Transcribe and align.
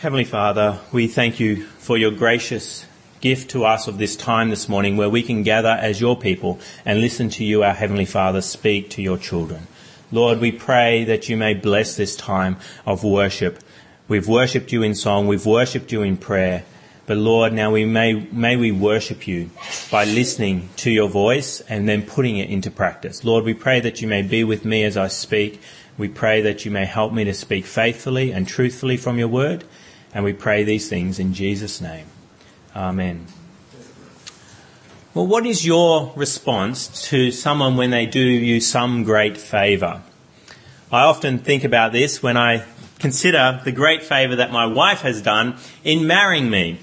Heavenly 0.00 0.22
Father, 0.22 0.78
we 0.92 1.08
thank 1.08 1.40
you 1.40 1.64
for 1.64 1.98
your 1.98 2.12
gracious 2.12 2.86
gift 3.20 3.50
to 3.50 3.64
us 3.64 3.88
of 3.88 3.98
this 3.98 4.14
time 4.14 4.48
this 4.48 4.68
morning 4.68 4.96
where 4.96 5.10
we 5.10 5.24
can 5.24 5.42
gather 5.42 5.70
as 5.70 6.00
your 6.00 6.16
people 6.16 6.60
and 6.84 7.00
listen 7.00 7.30
to 7.30 7.42
you, 7.42 7.64
our 7.64 7.74
Heavenly 7.74 8.04
Father, 8.04 8.40
speak 8.40 8.90
to 8.90 9.02
your 9.02 9.18
children. 9.18 9.66
Lord, 10.12 10.38
we 10.38 10.52
pray 10.52 11.02
that 11.02 11.28
you 11.28 11.36
may 11.36 11.54
bless 11.54 11.96
this 11.96 12.14
time 12.14 12.58
of 12.86 13.02
worship. 13.02 13.58
We've 14.06 14.28
worshipped 14.28 14.70
you 14.70 14.84
in 14.84 14.94
song, 14.94 15.26
we've 15.26 15.44
worshipped 15.44 15.90
you 15.90 16.02
in 16.02 16.16
prayer, 16.16 16.62
but 17.06 17.16
Lord, 17.16 17.52
now 17.52 17.72
we 17.72 17.84
may, 17.84 18.12
may 18.30 18.56
we 18.56 18.70
worship 18.70 19.26
you 19.26 19.50
by 19.90 20.04
listening 20.04 20.68
to 20.76 20.92
your 20.92 21.08
voice 21.08 21.60
and 21.62 21.88
then 21.88 22.02
putting 22.02 22.36
it 22.36 22.50
into 22.50 22.70
practice. 22.70 23.24
Lord, 23.24 23.42
we 23.42 23.52
pray 23.52 23.80
that 23.80 24.00
you 24.00 24.06
may 24.06 24.22
be 24.22 24.44
with 24.44 24.64
me 24.64 24.84
as 24.84 24.96
I 24.96 25.08
speak. 25.08 25.60
We 25.96 26.06
pray 26.06 26.40
that 26.42 26.64
you 26.64 26.70
may 26.70 26.84
help 26.84 27.12
me 27.12 27.24
to 27.24 27.34
speak 27.34 27.66
faithfully 27.66 28.30
and 28.30 28.46
truthfully 28.46 28.96
from 28.96 29.18
your 29.18 29.26
word. 29.26 29.64
And 30.14 30.24
we 30.24 30.32
pray 30.32 30.64
these 30.64 30.88
things 30.88 31.18
in 31.18 31.34
Jesus' 31.34 31.80
name. 31.80 32.06
Amen. 32.74 33.26
Well, 35.14 35.26
what 35.26 35.46
is 35.46 35.66
your 35.66 36.12
response 36.16 37.08
to 37.08 37.30
someone 37.32 37.76
when 37.76 37.90
they 37.90 38.06
do 38.06 38.20
you 38.20 38.60
some 38.60 39.04
great 39.04 39.36
favour? 39.36 40.02
I 40.92 41.02
often 41.02 41.38
think 41.38 41.64
about 41.64 41.92
this 41.92 42.22
when 42.22 42.36
I 42.36 42.64
consider 42.98 43.60
the 43.64 43.72
great 43.72 44.02
favour 44.02 44.36
that 44.36 44.52
my 44.52 44.66
wife 44.66 45.00
has 45.00 45.20
done 45.22 45.56
in 45.84 46.06
marrying 46.06 46.50
me. 46.50 46.78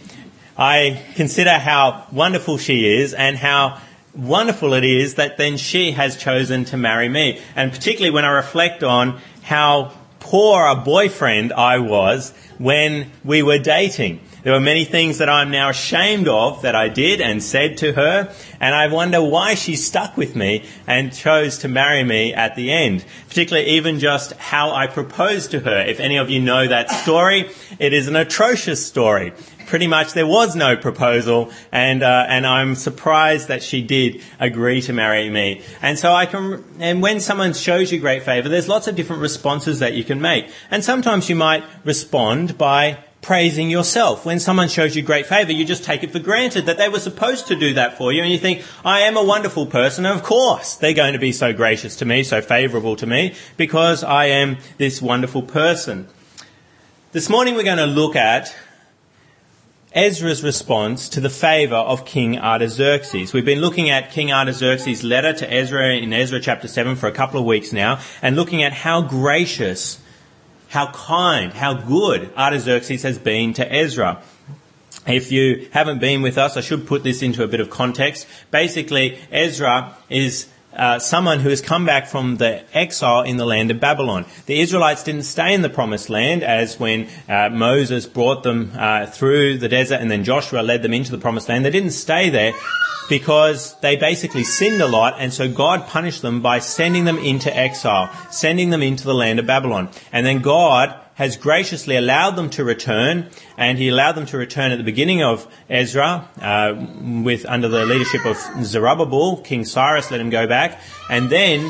I 0.57 1.01
consider 1.15 1.53
how 1.53 2.07
wonderful 2.11 2.57
she 2.57 2.99
is 2.99 3.13
and 3.13 3.37
how 3.37 3.79
wonderful 4.13 4.73
it 4.73 4.83
is 4.83 5.15
that 5.15 5.37
then 5.37 5.57
she 5.57 5.91
has 5.91 6.17
chosen 6.17 6.65
to 6.65 6.77
marry 6.77 7.09
me. 7.09 7.41
And 7.55 7.71
particularly 7.71 8.11
when 8.11 8.25
I 8.25 8.29
reflect 8.29 8.83
on 8.83 9.19
how 9.43 9.91
poor 10.25 10.65
a 10.65 10.75
boyfriend 10.75 11.53
I 11.53 11.77
was 11.77 12.33
when 12.57 13.11
we 13.23 13.43
were 13.43 13.59
dating. 13.59 14.19
There 14.45 14.53
were 14.53 14.59
many 14.59 14.85
things 14.85 15.17
that 15.17 15.27
I'm 15.27 15.49
now 15.49 15.69
ashamed 15.71 16.27
of 16.27 16.61
that 16.61 16.75
I 16.75 16.87
did 16.87 17.19
and 17.19 17.41
said 17.41 17.77
to 17.77 17.93
her, 17.93 18.31
and 18.59 18.75
I 18.75 18.85
wonder 18.85 19.19
why 19.19 19.55
she 19.55 19.75
stuck 19.75 20.15
with 20.17 20.35
me 20.35 20.65
and 20.85 21.11
chose 21.11 21.57
to 21.59 21.67
marry 21.67 22.03
me 22.03 22.31
at 22.31 22.55
the 22.55 22.71
end. 22.71 23.05
Particularly 23.27 23.69
even 23.69 23.97
just 23.97 24.33
how 24.33 24.69
I 24.69 24.85
proposed 24.85 25.49
to 25.49 25.61
her. 25.61 25.81
If 25.87 25.99
any 25.99 26.17
of 26.17 26.29
you 26.29 26.39
know 26.41 26.67
that 26.67 26.91
story, 26.91 27.49
it 27.79 27.91
is 27.91 28.07
an 28.07 28.15
atrocious 28.15 28.85
story. 28.85 29.33
Pretty 29.65 29.87
much 29.87 30.13
there 30.13 30.27
was 30.27 30.55
no 30.55 30.77
proposal, 30.77 31.51
and 31.71 32.03
uh, 32.03 32.27
and 32.29 32.45
I'm 32.45 32.75
surprised 32.75 33.47
that 33.47 33.63
she 33.63 33.81
did 33.81 34.21
agree 34.39 34.79
to 34.83 34.93
marry 34.93 35.27
me. 35.27 35.63
And 35.81 35.97
so 35.97 36.13
I 36.13 36.27
can, 36.27 36.63
and 36.79 37.01
when 37.01 37.19
someone 37.19 37.53
shows 37.53 37.91
you 37.91 37.99
great 37.99 38.21
favour, 38.21 38.47
there's 38.47 38.67
lots 38.67 38.87
of 38.87 38.95
different 38.95 39.23
responses 39.23 39.79
that 39.79 39.95
you 39.95 40.03
can 40.03 40.21
make. 40.21 40.51
And 40.69 40.83
sometimes 40.83 41.31
you 41.31 41.35
might 41.35 41.63
respond 41.83 42.59
by 42.59 42.99
praising 43.25 43.71
yourself. 43.71 44.23
When 44.23 44.39
someone 44.39 44.67
shows 44.67 44.95
you 44.95 45.01
great 45.01 45.25
favor, 45.25 45.51
you 45.51 45.65
just 45.65 45.83
take 45.83 46.03
it 46.03 46.11
for 46.11 46.19
granted 46.19 46.67
that 46.67 46.77
they 46.77 46.89
were 46.89 46.99
supposed 46.99 47.47
to 47.47 47.55
do 47.55 47.73
that 47.73 47.97
for 47.97 48.13
you 48.13 48.21
and 48.21 48.31
you 48.31 48.37
think, 48.37 48.63
I 48.85 48.99
am 49.01 49.17
a 49.17 49.23
wonderful 49.23 49.65
person. 49.65 50.05
Of 50.05 50.21
course, 50.21 50.75
they're 50.75 50.93
going 50.93 51.13
to 51.13 51.19
be 51.19 51.31
so 51.31 51.51
gracious 51.51 51.95
to 51.97 52.05
me, 52.05 52.21
so 52.21 52.39
favorable 52.39 52.95
to 52.97 53.07
me 53.07 53.33
because 53.57 54.03
I 54.03 54.25
am 54.25 54.57
this 54.77 55.01
wonderful 55.01 55.41
person. 55.41 56.07
This 57.13 57.27
morning 57.27 57.55
we're 57.55 57.63
going 57.63 57.79
to 57.79 57.87
look 57.87 58.15
at 58.15 58.55
Ezra's 59.91 60.43
response 60.43 61.09
to 61.09 61.19
the 61.19 61.29
favor 61.29 61.73
of 61.73 62.05
King 62.05 62.37
Artaxerxes. 62.37 63.33
We've 63.33 63.43
been 63.43 63.61
looking 63.61 63.89
at 63.89 64.11
King 64.11 64.31
Artaxerxes' 64.31 65.03
letter 65.03 65.33
to 65.33 65.51
Ezra 65.51 65.95
in 65.95 66.13
Ezra 66.13 66.39
chapter 66.39 66.67
7 66.67 66.95
for 66.95 67.07
a 67.07 67.11
couple 67.11 67.39
of 67.39 67.45
weeks 67.47 67.73
now 67.73 68.01
and 68.21 68.35
looking 68.35 68.61
at 68.61 68.71
how 68.71 69.01
gracious 69.01 69.99
how 70.75 70.91
kind, 70.91 71.53
how 71.53 71.73
good 71.73 72.31
Artaxerxes 72.37 73.03
has 73.03 73.17
been 73.17 73.53
to 73.53 73.73
Ezra. 73.73 74.21
If 75.07 75.31
you 75.31 75.69
haven't 75.71 75.99
been 75.99 76.21
with 76.21 76.37
us, 76.37 76.57
I 76.57 76.61
should 76.61 76.85
put 76.85 77.01
this 77.01 77.21
into 77.21 77.43
a 77.43 77.47
bit 77.47 77.61
of 77.61 77.69
context. 77.69 78.27
Basically, 78.51 79.17
Ezra 79.31 79.95
is 80.09 80.49
uh, 80.75 80.99
someone 80.99 81.39
who 81.39 81.49
has 81.49 81.61
come 81.61 81.85
back 81.85 82.07
from 82.07 82.37
the 82.37 82.63
exile 82.75 83.21
in 83.21 83.37
the 83.37 83.45
land 83.45 83.71
of 83.71 83.79
Babylon. 83.79 84.25
The 84.45 84.59
Israelites 84.59 85.03
didn't 85.03 85.23
stay 85.23 85.53
in 85.53 85.61
the 85.61 85.69
promised 85.69 86.09
land 86.09 86.43
as 86.43 86.79
when 86.79 87.07
uh, 87.27 87.49
Moses 87.49 88.05
brought 88.05 88.43
them 88.43 88.71
uh, 88.75 89.05
through 89.07 89.57
the 89.57 89.69
desert 89.69 90.01
and 90.01 90.09
then 90.09 90.23
Joshua 90.23 90.61
led 90.61 90.81
them 90.83 90.93
into 90.93 91.11
the 91.11 91.17
promised 91.17 91.49
land. 91.49 91.65
They 91.65 91.71
didn't 91.71 91.91
stay 91.91 92.29
there 92.29 92.53
because 93.07 93.79
they 93.81 93.95
basically 93.95 94.43
sinned 94.43 94.81
a 94.81 94.87
lot 94.87 95.15
and 95.19 95.33
so 95.33 95.51
God 95.51 95.87
punished 95.87 96.21
them 96.21 96.41
by 96.41 96.59
sending 96.59 97.05
them 97.05 97.17
into 97.19 97.55
exile, 97.55 98.11
sending 98.31 98.69
them 98.69 98.81
into 98.81 99.05
the 99.05 99.13
land 99.13 99.39
of 99.39 99.45
Babylon. 99.45 99.89
And 100.11 100.25
then 100.25 100.39
God 100.41 100.99
has 101.15 101.37
graciously 101.37 101.95
allowed 101.95 102.31
them 102.31 102.49
to 102.51 102.63
return, 102.63 103.29
and 103.57 103.77
He 103.77 103.89
allowed 103.89 104.13
them 104.13 104.25
to 104.27 104.37
return 104.37 104.71
at 104.71 104.77
the 104.77 104.83
beginning 104.83 105.23
of 105.23 105.47
Ezra, 105.69 106.29
uh, 106.41 106.75
with 107.23 107.45
under 107.45 107.67
the 107.67 107.85
leadership 107.85 108.25
of 108.25 108.37
Zerubbabel. 108.63 109.37
King 109.37 109.65
Cyrus 109.65 110.11
let 110.11 110.21
him 110.21 110.29
go 110.29 110.45
back, 110.47 110.81
and 111.09 111.29
then 111.29 111.69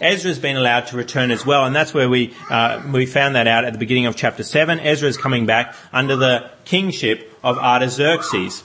Ezra's 0.00 0.38
been 0.38 0.56
allowed 0.56 0.88
to 0.88 0.96
return 0.96 1.30
as 1.30 1.46
well, 1.46 1.64
and 1.64 1.74
that's 1.74 1.94
where 1.94 2.08
we 2.08 2.34
uh, 2.50 2.82
we 2.92 3.06
found 3.06 3.36
that 3.36 3.46
out 3.46 3.64
at 3.64 3.72
the 3.72 3.78
beginning 3.78 4.06
of 4.06 4.16
chapter 4.16 4.42
seven. 4.42 4.80
Ezra's 4.80 5.16
coming 5.16 5.46
back 5.46 5.74
under 5.92 6.16
the 6.16 6.50
kingship 6.64 7.32
of 7.42 7.56
Artaxerxes. 7.56 8.64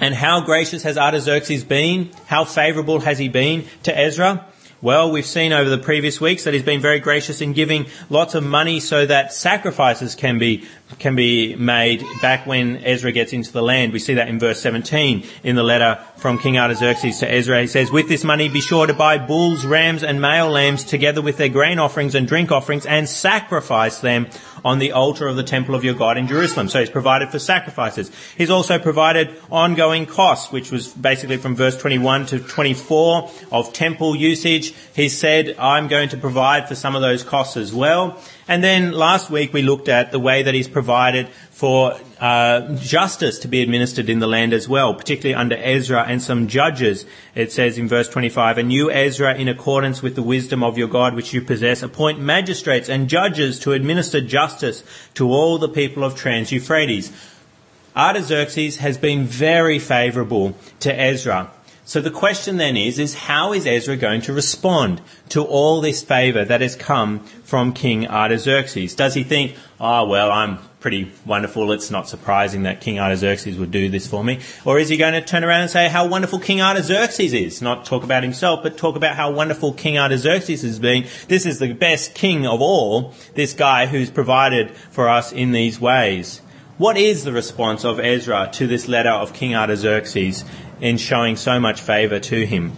And 0.00 0.14
how 0.14 0.40
gracious 0.40 0.82
has 0.82 0.96
Artaxerxes 0.96 1.62
been? 1.62 2.10
How 2.26 2.44
favourable 2.44 3.00
has 3.00 3.18
he 3.18 3.28
been 3.28 3.66
to 3.84 3.96
Ezra? 3.96 4.46
Well, 4.82 5.12
we've 5.12 5.26
seen 5.26 5.52
over 5.52 5.68
the 5.68 5.76
previous 5.76 6.22
weeks 6.22 6.44
that 6.44 6.54
he's 6.54 6.62
been 6.62 6.80
very 6.80 7.00
gracious 7.00 7.42
in 7.42 7.52
giving 7.52 7.86
lots 8.08 8.34
of 8.34 8.42
money 8.42 8.80
so 8.80 9.04
that 9.04 9.30
sacrifices 9.30 10.14
can 10.14 10.38
be 10.38 10.66
can 10.98 11.14
be 11.14 11.54
made 11.54 12.02
back 12.22 12.46
when 12.46 12.78
Ezra 12.78 13.12
gets 13.12 13.34
into 13.34 13.52
the 13.52 13.62
land. 13.62 13.92
We 13.92 13.98
see 13.98 14.14
that 14.14 14.28
in 14.28 14.38
verse 14.38 14.58
17 14.60 15.24
in 15.44 15.54
the 15.54 15.62
letter 15.62 16.02
from 16.16 16.38
King 16.38 16.56
Artaxerxes 16.56 17.18
to 17.18 17.30
Ezra. 17.30 17.60
He 17.60 17.66
says, 17.66 17.92
With 17.92 18.08
this 18.08 18.24
money 18.24 18.48
be 18.48 18.62
sure 18.62 18.86
to 18.86 18.94
buy 18.94 19.18
bulls, 19.18 19.66
rams, 19.66 20.02
and 20.02 20.20
male 20.20 20.48
lambs 20.48 20.82
together 20.82 21.20
with 21.20 21.36
their 21.36 21.50
grain 21.50 21.78
offerings 21.78 22.14
and 22.14 22.26
drink 22.26 22.50
offerings 22.50 22.86
and 22.86 23.06
sacrifice 23.06 23.98
them 23.98 24.28
on 24.64 24.78
the 24.78 24.92
altar 24.92 25.28
of 25.28 25.36
the 25.36 25.42
temple 25.42 25.74
of 25.74 25.84
your 25.84 25.94
God 25.94 26.16
in 26.16 26.26
Jerusalem. 26.26 26.68
So 26.68 26.80
he's 26.80 26.90
provided 26.90 27.30
for 27.30 27.38
sacrifices. 27.38 28.10
He's 28.36 28.50
also 28.50 28.78
provided 28.78 29.36
ongoing 29.50 30.06
costs, 30.06 30.52
which 30.52 30.70
was 30.70 30.88
basically 30.88 31.36
from 31.36 31.56
verse 31.56 31.76
21 31.76 32.26
to 32.26 32.38
24 32.40 33.30
of 33.52 33.72
temple 33.72 34.16
usage. 34.16 34.74
He 34.94 35.08
said, 35.08 35.56
I'm 35.58 35.88
going 35.88 36.10
to 36.10 36.16
provide 36.16 36.68
for 36.68 36.74
some 36.74 36.94
of 36.94 37.02
those 37.02 37.22
costs 37.22 37.56
as 37.56 37.72
well. 37.72 38.20
And 38.48 38.64
then 38.64 38.92
last 38.92 39.30
week 39.30 39.52
we 39.52 39.62
looked 39.62 39.88
at 39.88 40.10
the 40.10 40.18
way 40.18 40.42
that 40.42 40.54
he's 40.54 40.68
provided 40.68 41.28
for 41.60 41.94
uh, 42.18 42.74
justice 42.76 43.38
to 43.38 43.46
be 43.46 43.60
administered 43.60 44.08
in 44.08 44.18
the 44.18 44.26
land 44.26 44.54
as 44.54 44.66
well, 44.66 44.94
particularly 44.94 45.34
under 45.34 45.56
Ezra 45.56 46.02
and 46.04 46.22
some 46.22 46.48
judges. 46.48 47.04
It 47.34 47.52
says 47.52 47.76
in 47.76 47.86
verse 47.86 48.08
25, 48.08 48.56
And 48.56 48.72
you, 48.72 48.90
Ezra, 48.90 49.34
in 49.34 49.46
accordance 49.46 50.00
with 50.00 50.14
the 50.14 50.22
wisdom 50.22 50.64
of 50.64 50.78
your 50.78 50.88
God 50.88 51.14
which 51.14 51.34
you 51.34 51.42
possess, 51.42 51.82
appoint 51.82 52.18
magistrates 52.18 52.88
and 52.88 53.10
judges 53.10 53.58
to 53.58 53.72
administer 53.72 54.22
justice 54.22 54.82
to 55.12 55.28
all 55.28 55.58
the 55.58 55.68
people 55.68 56.02
of 56.02 56.16
Trans-Euphrates. 56.16 57.12
Artaxerxes 57.94 58.78
has 58.78 58.96
been 58.96 59.24
very 59.24 59.78
favourable 59.78 60.56
to 60.78 60.98
Ezra. 60.98 61.50
So 61.84 62.00
the 62.00 62.10
question 62.10 62.56
then 62.56 62.78
is, 62.78 62.98
is 62.98 63.14
how 63.14 63.52
is 63.52 63.66
Ezra 63.66 63.98
going 63.98 64.22
to 64.22 64.32
respond 64.32 65.02
to 65.28 65.44
all 65.44 65.82
this 65.82 66.02
favour 66.02 66.42
that 66.42 66.62
has 66.62 66.74
come 66.74 67.18
from 67.44 67.74
King 67.74 68.08
Artaxerxes? 68.08 68.94
Does 68.94 69.12
he 69.12 69.24
think, 69.24 69.56
oh, 69.78 70.06
well, 70.08 70.32
I'm 70.32 70.58
pretty 70.80 71.12
wonderful, 71.26 71.70
it's 71.72 71.90
not 71.90 72.08
surprising 72.08 72.62
that 72.62 72.80
King 72.80 72.98
Artaxerxes 72.98 73.58
would 73.58 73.70
do 73.70 73.88
this 73.90 74.06
for 74.06 74.24
me? 74.24 74.40
Or 74.64 74.78
is 74.78 74.88
he 74.88 74.96
going 74.96 75.12
to 75.12 75.20
turn 75.20 75.44
around 75.44 75.62
and 75.62 75.70
say 75.70 75.88
how 75.88 76.06
wonderful 76.06 76.38
King 76.38 76.62
Artaxerxes 76.62 77.34
is? 77.34 77.60
Not 77.60 77.84
talk 77.84 78.02
about 78.02 78.22
himself, 78.22 78.62
but 78.62 78.78
talk 78.78 78.96
about 78.96 79.14
how 79.14 79.30
wonderful 79.30 79.74
King 79.74 79.98
Artaxerxes 79.98 80.62
has 80.62 80.78
been. 80.78 81.06
This 81.28 81.44
is 81.44 81.58
the 81.58 81.74
best 81.74 82.14
king 82.14 82.46
of 82.46 82.62
all, 82.62 83.14
this 83.34 83.52
guy 83.52 83.86
who's 83.86 84.10
provided 84.10 84.70
for 84.70 85.08
us 85.08 85.32
in 85.32 85.52
these 85.52 85.78
ways. 85.78 86.40
What 86.78 86.96
is 86.96 87.24
the 87.24 87.32
response 87.32 87.84
of 87.84 88.00
Ezra 88.00 88.48
to 88.54 88.66
this 88.66 88.88
letter 88.88 89.10
of 89.10 89.34
King 89.34 89.54
Artaxerxes 89.54 90.46
in 90.80 90.96
showing 90.96 91.36
so 91.36 91.60
much 91.60 91.82
favour 91.82 92.18
to 92.20 92.46
him? 92.46 92.72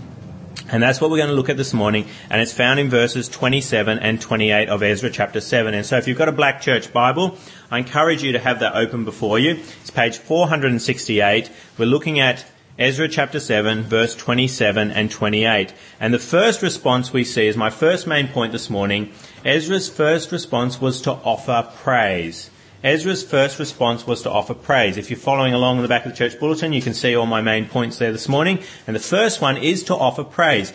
And 0.73 0.83
that's 0.83 1.03
what 1.03 1.11
we're 1.11 1.19
going 1.19 1.29
to 1.29 1.35
look 1.35 1.51
at 1.51 1.59
this 1.59 1.75
morning, 1.75 2.07
and 2.31 2.41
it's 2.41 2.55
found 2.55 2.81
in 2.81 2.89
verses 2.89 3.29
27 3.29 3.99
and 3.99 4.19
28 4.19 4.71
of 4.71 4.83
Ezra 4.83 5.11
chapter 5.11 5.39
7. 5.39 5.75
And 5.75 5.85
so 5.85 5.99
if 5.99 6.09
you've 6.09 6.17
got 6.17 6.31
a 6.31 6.33
black 6.33 6.63
church 6.63 6.95
Bible, 6.95 7.37
I 7.71 7.79
encourage 7.79 8.23
you 8.23 8.33
to 8.33 8.39
have 8.39 8.61
that 8.61 8.75
open 8.75 9.05
before 9.05 9.39
you. 9.39 9.61
It's 9.83 9.91
page 9.91 10.17
468. 10.17 11.51
We're 11.77 11.85
looking 11.85 12.21
at 12.21 12.47
Ezra 12.79 13.07
chapter 13.07 13.39
7, 13.39 13.83
verse 13.83 14.17
27 14.17 14.91
and 14.91 15.11
28. 15.11 15.75
And 16.01 16.15
the 16.15 16.19
first 16.19 16.63
response 16.63 17.13
we 17.13 17.23
see 17.23 17.47
is 17.47 17.57
my 17.57 17.69
first 17.69 18.07
main 18.07 18.29
point 18.29 18.53
this 18.53 18.71
morning. 18.71 19.13
Ezra's 19.45 19.91
first 19.91 20.33
response 20.33 20.81
was 20.81 21.03
to 21.03 21.13
offer 21.13 21.69
praise. 21.83 22.49
Ezra's 22.83 23.23
first 23.23 23.59
response 23.59 24.07
was 24.07 24.23
to 24.23 24.31
offer 24.31 24.55
praise. 24.55 24.97
If 24.97 25.09
you're 25.09 25.19
following 25.19 25.55
along 25.55 25.77
in 25.77 25.83
the 25.83 25.89
back 25.89 26.05
of 26.05 26.13
the 26.13 26.19
church 26.19 26.39
bulletin, 26.41 26.73
you 26.73 26.83
can 26.83 26.95
see 26.95 27.15
all 27.15 27.27
my 27.27 27.41
main 27.41 27.69
points 27.69 27.99
there 27.99 28.13
this 28.13 28.29
morning. 28.29 28.59
And 28.87 28.97
the 28.97 29.01
first 29.01 29.41
one 29.41 29.57
is 29.57 29.85
to 29.85 29.95
offer 29.95 30.25
praise. 30.25 30.73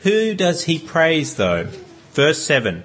Who 0.00 0.34
does 0.34 0.64
he 0.64 0.78
praise 0.78 1.36
though? 1.36 1.68
Verse 2.12 2.42
7. 2.42 2.84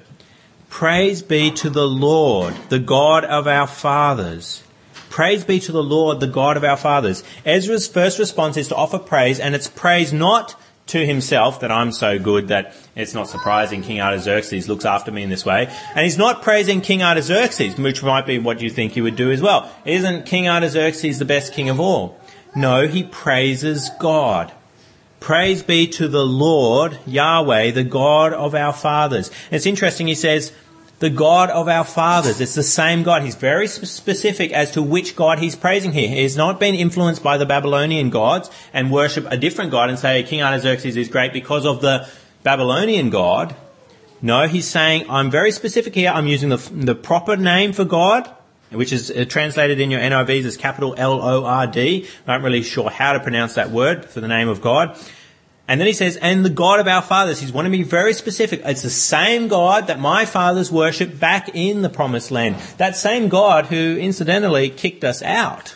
Praise 0.70 1.22
be 1.22 1.52
to 1.52 1.70
the 1.70 1.88
Lord, 1.88 2.56
the 2.70 2.80
God 2.80 3.26
of 3.26 3.46
our 3.46 3.68
fathers. 3.68 4.64
Praise 5.10 5.44
be 5.44 5.60
to 5.60 5.72
the 5.72 5.84
Lord, 5.84 6.20
the 6.20 6.26
God 6.26 6.58
of 6.58 6.64
our 6.64 6.78
fathers. 6.78 7.24
Ezra's 7.46 7.88
first 7.88 8.18
response 8.18 8.58
is 8.58 8.70
to 8.70 8.76
offer 8.76 8.98
praise, 8.98 9.40
and 9.40 9.54
it's 9.54 9.68
praise 9.68 10.12
not 10.12 10.56
to 10.88 11.06
himself 11.06 11.62
that 11.62 11.72
I'm 11.72 11.92
so 11.92 12.20
good 12.20 12.50
that 12.50 12.76
it's 12.96 13.14
not 13.14 13.30
surprising 13.30 13.82
King 13.82 14.02
Artaxerxes 14.02 14.68
looks 14.68 14.86
after 14.86 15.12
me 15.12 15.24
in 15.24 15.30
this 15.30 15.46
way. 15.46 15.68
And 15.96 16.04
he's 16.04 16.18
not 16.18 16.42
praising 16.42 16.82
King 16.82 17.02
Artaxerxes, 17.02 17.78
which 17.78 18.04
might 18.04 18.26
be 18.26 18.40
what 18.40 18.62
you 18.62 18.70
think 18.70 18.94
he 18.94 19.02
would 19.02 19.16
do 19.16 19.32
as 19.32 19.42
well. 19.42 19.72
Isn't 19.86 20.26
King 20.26 20.48
Artaxerxes 20.48 21.20
the 21.20 21.26
best 21.26 21.54
king 21.54 21.70
of 21.70 21.80
all? 21.80 22.20
No, 22.56 22.88
he 22.88 23.04
praises 23.04 23.90
God. 24.00 24.52
Praise 25.20 25.64
be 25.64 25.88
to 25.88 26.10
the 26.10 26.26
Lord, 26.26 27.00
Yahweh, 27.06 27.72
the 27.72 27.86
God 27.86 28.34
of 28.34 28.54
our 28.54 28.74
fathers. 28.74 29.32
It's 29.52 29.66
interesting, 29.66 30.08
he 30.08 30.16
says, 30.16 30.52
the 31.04 31.10
God 31.10 31.50
of 31.50 31.68
our 31.68 31.84
fathers. 31.84 32.40
It's 32.40 32.56
the 32.56 32.64
same 32.64 33.04
God. 33.04 33.24
He's 33.24 33.36
very 33.36 33.68
specific 33.68 34.54
as 34.54 34.72
to 34.72 34.82
which 34.82 35.18
God 35.18 35.38
he's 35.38 35.54
praising 35.54 35.92
here. 35.92 36.08
He's 36.08 36.38
not 36.38 36.62
been 36.62 36.76
influenced 36.76 37.22
by 37.22 37.38
the 37.38 37.46
Babylonian 37.46 38.10
gods 38.10 38.50
and 38.72 38.90
worship 38.90 39.28
a 39.30 39.36
different 39.36 39.72
God 39.72 39.90
and 39.90 40.00
say 40.00 40.24
King 40.24 40.42
Artaxerxes 40.42 40.96
is 40.96 41.10
great 41.10 41.34
because 41.34 41.66
of 41.66 41.82
the 41.82 42.08
Babylonian 42.44 43.10
God. 43.10 43.54
No, 44.22 44.48
he's 44.48 44.66
saying, 44.66 45.10
I'm 45.10 45.30
very 45.30 45.52
specific 45.52 45.94
here. 45.94 46.10
I'm 46.10 46.26
using 46.26 46.48
the, 46.48 46.56
the 46.72 46.96
proper 46.96 47.36
name 47.36 47.74
for 47.74 47.84
God, 47.84 48.34
which 48.72 48.94
is 48.94 49.12
uh, 49.12 49.26
translated 49.28 49.82
in 49.82 49.92
your 49.92 50.00
NIVs 50.00 50.46
as 50.46 50.56
capital 50.56 50.96
L-O-R-D. 50.98 52.08
I'm 52.26 52.42
not 52.42 52.46
really 52.46 52.64
sure 52.64 52.90
how 52.90 53.12
to 53.12 53.20
pronounce 53.20 53.56
that 53.56 53.72
word 53.72 54.06
for 54.06 54.22
the 54.22 54.30
name 54.30 54.48
of 54.48 54.62
God. 54.62 54.98
And 55.68 55.80
then 55.80 55.88
he 55.88 55.94
says, 55.94 56.18
and 56.18 56.44
the 56.44 56.50
God 56.50 56.80
of 56.82 56.88
our 56.88 57.02
fathers. 57.02 57.40
He's 57.40 57.54
wanting 57.54 57.72
to 57.72 57.78
be 57.78 57.84
very 57.84 58.14
specific. 58.14 58.62
It's 58.66 58.82
the 58.82 58.90
same 58.90 59.48
God 59.48 59.88
that 59.88 60.00
my 60.00 60.26
fathers 60.26 60.72
worshipped 60.72 61.20
back 61.20 61.52
in 61.54 61.82
the 61.82 61.90
promised 61.90 62.32
land. 62.32 62.58
That 62.78 62.98
same 62.98 63.30
God 63.30 63.68
who 63.68 63.98
incidentally 63.98 64.70
kicked 64.70 65.06
us 65.06 65.22
out. 65.22 65.76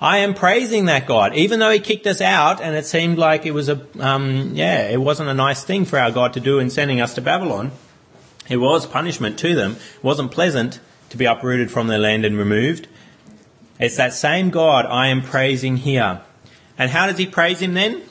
I 0.00 0.18
am 0.18 0.34
praising 0.34 0.84
that 0.84 1.06
God, 1.06 1.34
even 1.34 1.58
though 1.58 1.70
he 1.70 1.80
kicked 1.80 2.06
us 2.06 2.20
out 2.20 2.60
and 2.60 2.76
it 2.76 2.86
seemed 2.86 3.18
like 3.18 3.46
it 3.46 3.50
was 3.52 3.68
a, 3.68 3.84
um, 3.98 4.52
yeah, 4.54 4.88
it 4.88 5.00
wasn't 5.00 5.30
a 5.30 5.34
nice 5.34 5.64
thing 5.64 5.86
for 5.86 5.98
our 5.98 6.12
God 6.12 6.34
to 6.34 6.40
do 6.40 6.58
in 6.58 6.70
sending 6.70 7.00
us 7.00 7.14
to 7.14 7.20
Babylon. 7.20 7.72
It 8.48 8.58
was 8.58 8.86
punishment 8.86 9.38
to 9.40 9.54
them. 9.54 9.72
It 9.72 10.04
wasn't 10.04 10.30
pleasant 10.30 10.80
to 11.10 11.16
be 11.16 11.24
uprooted 11.24 11.70
from 11.70 11.88
their 11.88 11.98
land 11.98 12.24
and 12.24 12.38
removed. 12.38 12.86
It's 13.80 13.96
that 13.96 14.12
same 14.12 14.50
God 14.50 14.86
I 14.86 15.08
am 15.08 15.22
praising 15.22 15.78
here. 15.78 16.20
And 16.76 16.90
how 16.90 17.06
does 17.06 17.18
he 17.18 17.26
praise 17.26 17.60
him 17.60 17.74
then? 17.74 18.02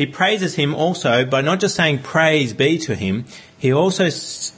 He 0.00 0.06
praises 0.06 0.54
him 0.54 0.74
also 0.74 1.26
by 1.26 1.42
not 1.42 1.60
just 1.60 1.74
saying 1.74 1.98
praise 1.98 2.54
be 2.54 2.78
to 2.78 2.94
him, 2.94 3.26
he 3.58 3.70
also 3.70 4.08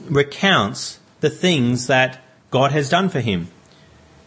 recounts 0.09 0.99
the 1.19 1.29
things 1.29 1.87
that 1.87 2.21
God 2.49 2.71
has 2.71 2.87
done 2.87 3.09
for 3.09 3.19
him. 3.19 3.49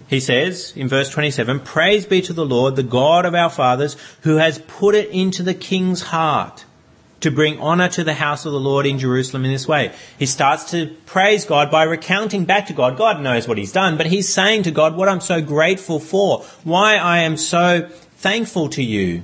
He 0.09 0.21
says 0.21 0.75
in 0.77 0.89
verse 0.89 1.09
27, 1.09 1.61
Praise 1.61 2.05
be 2.05 2.21
to 2.21 2.35
the 2.35 2.45
Lord, 2.45 2.77
the 2.77 2.83
God 2.83 3.25
of 3.25 3.35
our 3.35 3.49
fathers, 3.49 3.97
who 4.25 4.37
has 4.37 4.59
put 4.59 4.95
it 4.95 5.09
into 5.09 5.43
the 5.43 5.55
king's 5.55 6.03
heart 6.03 6.67
to 7.21 7.31
bring 7.31 7.59
honor 7.61 7.89
to 7.89 8.05
the 8.05 8.13
house 8.13 8.45
of 8.45 8.53
the 8.53 8.61
Lord 8.61 8.85
in 8.85 8.99
Jerusalem 8.99 9.47
in 9.47 9.53
this 9.53 9.67
way. 9.67 9.95
He 10.19 10.27
starts 10.27 10.71
to 10.73 10.95
praise 11.07 11.47
God 11.47 11.71
by 11.71 11.85
recounting 11.85 12.45
back 12.45 12.67
to 12.67 12.75
God. 12.75 12.99
God 12.99 13.23
knows 13.23 13.49
what 13.49 13.57
he's 13.57 13.73
done, 13.73 13.97
but 13.97 14.05
he's 14.05 14.29
saying 14.29 14.65
to 14.65 14.71
God 14.71 14.95
what 14.95 15.09
I'm 15.09 15.23
so 15.23 15.41
grateful 15.41 15.99
for, 15.99 16.43
why 16.63 16.97
I 16.97 17.21
am 17.21 17.39
so 17.39 17.89
thankful 18.19 18.69
to 18.69 18.83
you 18.83 19.23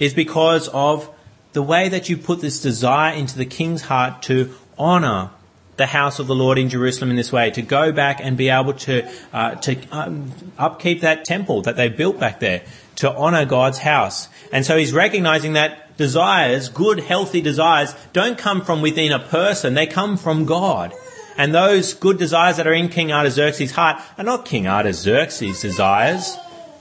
is 0.00 0.12
because 0.14 0.66
of 0.68 1.08
the 1.52 1.62
way 1.62 1.88
that 1.88 2.08
you 2.08 2.16
put 2.16 2.40
this 2.40 2.60
desire 2.60 3.14
into 3.14 3.38
the 3.38 3.46
king's 3.46 3.82
heart 3.82 4.22
to 4.22 4.52
honor 4.78 5.30
the 5.76 5.86
house 5.86 6.18
of 6.18 6.26
the 6.26 6.34
Lord 6.34 6.58
in 6.58 6.68
Jerusalem 6.68 7.10
in 7.10 7.16
this 7.16 7.32
way, 7.32 7.50
to 7.52 7.62
go 7.62 7.90
back 7.90 8.20
and 8.20 8.36
be 8.36 8.50
able 8.50 8.74
to 8.74 9.10
uh, 9.32 9.54
to 9.56 9.76
um, 9.90 10.30
upkeep 10.58 11.00
that 11.00 11.24
temple 11.24 11.62
that 11.62 11.76
they 11.76 11.88
built 11.88 12.20
back 12.20 12.38
there, 12.38 12.62
to 12.96 13.10
honor 13.14 13.46
God's 13.46 13.78
house. 13.78 14.28
And 14.52 14.66
so 14.66 14.76
he's 14.76 14.92
recognizing 14.92 15.54
that 15.54 15.96
desires, 15.96 16.68
good, 16.68 17.00
healthy 17.00 17.40
desires, 17.40 17.94
don't 18.12 18.36
come 18.36 18.62
from 18.62 18.82
within 18.82 19.10
a 19.10 19.18
person; 19.18 19.72
they 19.72 19.86
come 19.86 20.18
from 20.18 20.44
God. 20.44 20.92
And 21.38 21.54
those 21.54 21.94
good 21.94 22.18
desires 22.18 22.58
that 22.58 22.66
are 22.66 22.74
in 22.74 22.90
King 22.90 23.10
Artaxerxes' 23.10 23.72
heart 23.72 24.02
are 24.18 24.24
not 24.24 24.44
King 24.44 24.66
Artaxerxes' 24.66 25.62
desires. 25.62 26.36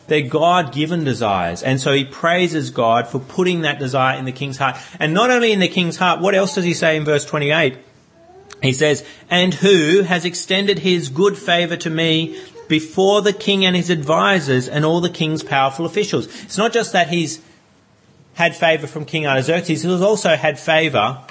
They're 0.10 0.22
God 0.28 0.74
given 0.74 1.04
desires. 1.04 1.64
And 1.64 1.80
so 1.80 1.94
he 1.94 2.04
praises 2.04 2.72
God 2.72 3.08
for 3.08 3.20
putting 3.20 3.62
that 3.62 3.80
desire 3.80 4.18
in 4.18 4.26
the 4.26 4.32
king's 4.32 4.58
heart. 4.58 4.76
And 5.00 5.14
not 5.14 5.30
only 5.32 5.52
in 5.52 5.60
the 5.60 5.68
king's 5.68 5.98
heart, 5.98 6.20
what 6.20 6.36
else 6.36 6.56
does 6.56 6.66
he 6.66 6.74
say 6.74 6.98
in 6.98 7.06
verse 7.06 7.26
28? 7.26 7.78
He 8.62 8.74
says, 8.74 9.06
and 9.30 9.54
who 9.54 10.02
has 10.02 10.26
extended 10.26 10.80
his 10.80 11.10
good 11.10 11.38
favor 11.38 11.78
to 11.78 11.90
me 11.90 12.42
before 12.68 13.22
the 13.22 13.34
king 13.34 13.66
and 13.66 13.76
his 13.76 13.90
advisers 13.90 14.68
and 14.68 14.84
all 14.84 15.00
the 15.00 15.10
king's 15.10 15.44
powerful 15.44 15.86
officials. 15.86 16.26
It's 16.44 16.58
not 16.58 16.74
just 16.74 16.92
that 16.94 17.10
he's 17.10 17.42
had 18.34 18.56
favor 18.56 18.88
from 18.88 19.06
King 19.06 19.28
Artaxerxes, 19.28 19.84
he's 19.84 20.02
also 20.02 20.36
had 20.36 20.60
favor 20.60 21.22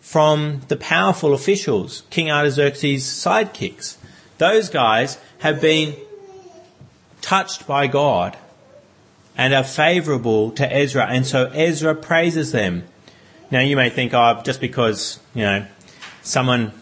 from 0.00 0.60
the 0.68 0.76
powerful 0.76 1.34
officials, 1.34 2.02
King 2.10 2.30
Artaxerxes' 2.30 3.04
sidekicks. 3.04 3.96
Those 4.38 4.68
guys 4.68 5.18
have 5.38 5.60
been 5.60 5.96
touched 7.26 7.66
by 7.66 7.88
God 7.88 8.38
and 9.36 9.52
are 9.52 9.64
favorable 9.64 10.52
to 10.52 10.72
Ezra. 10.72 11.06
And 11.06 11.26
so 11.26 11.46
Ezra 11.46 11.92
praises 11.92 12.52
them. 12.52 12.84
Now 13.50 13.58
you 13.60 13.74
may 13.74 13.90
think, 13.90 14.14
oh, 14.14 14.40
just 14.44 14.60
because, 14.60 15.18
you 15.34 15.42
know, 15.42 15.66
someone 16.22 16.72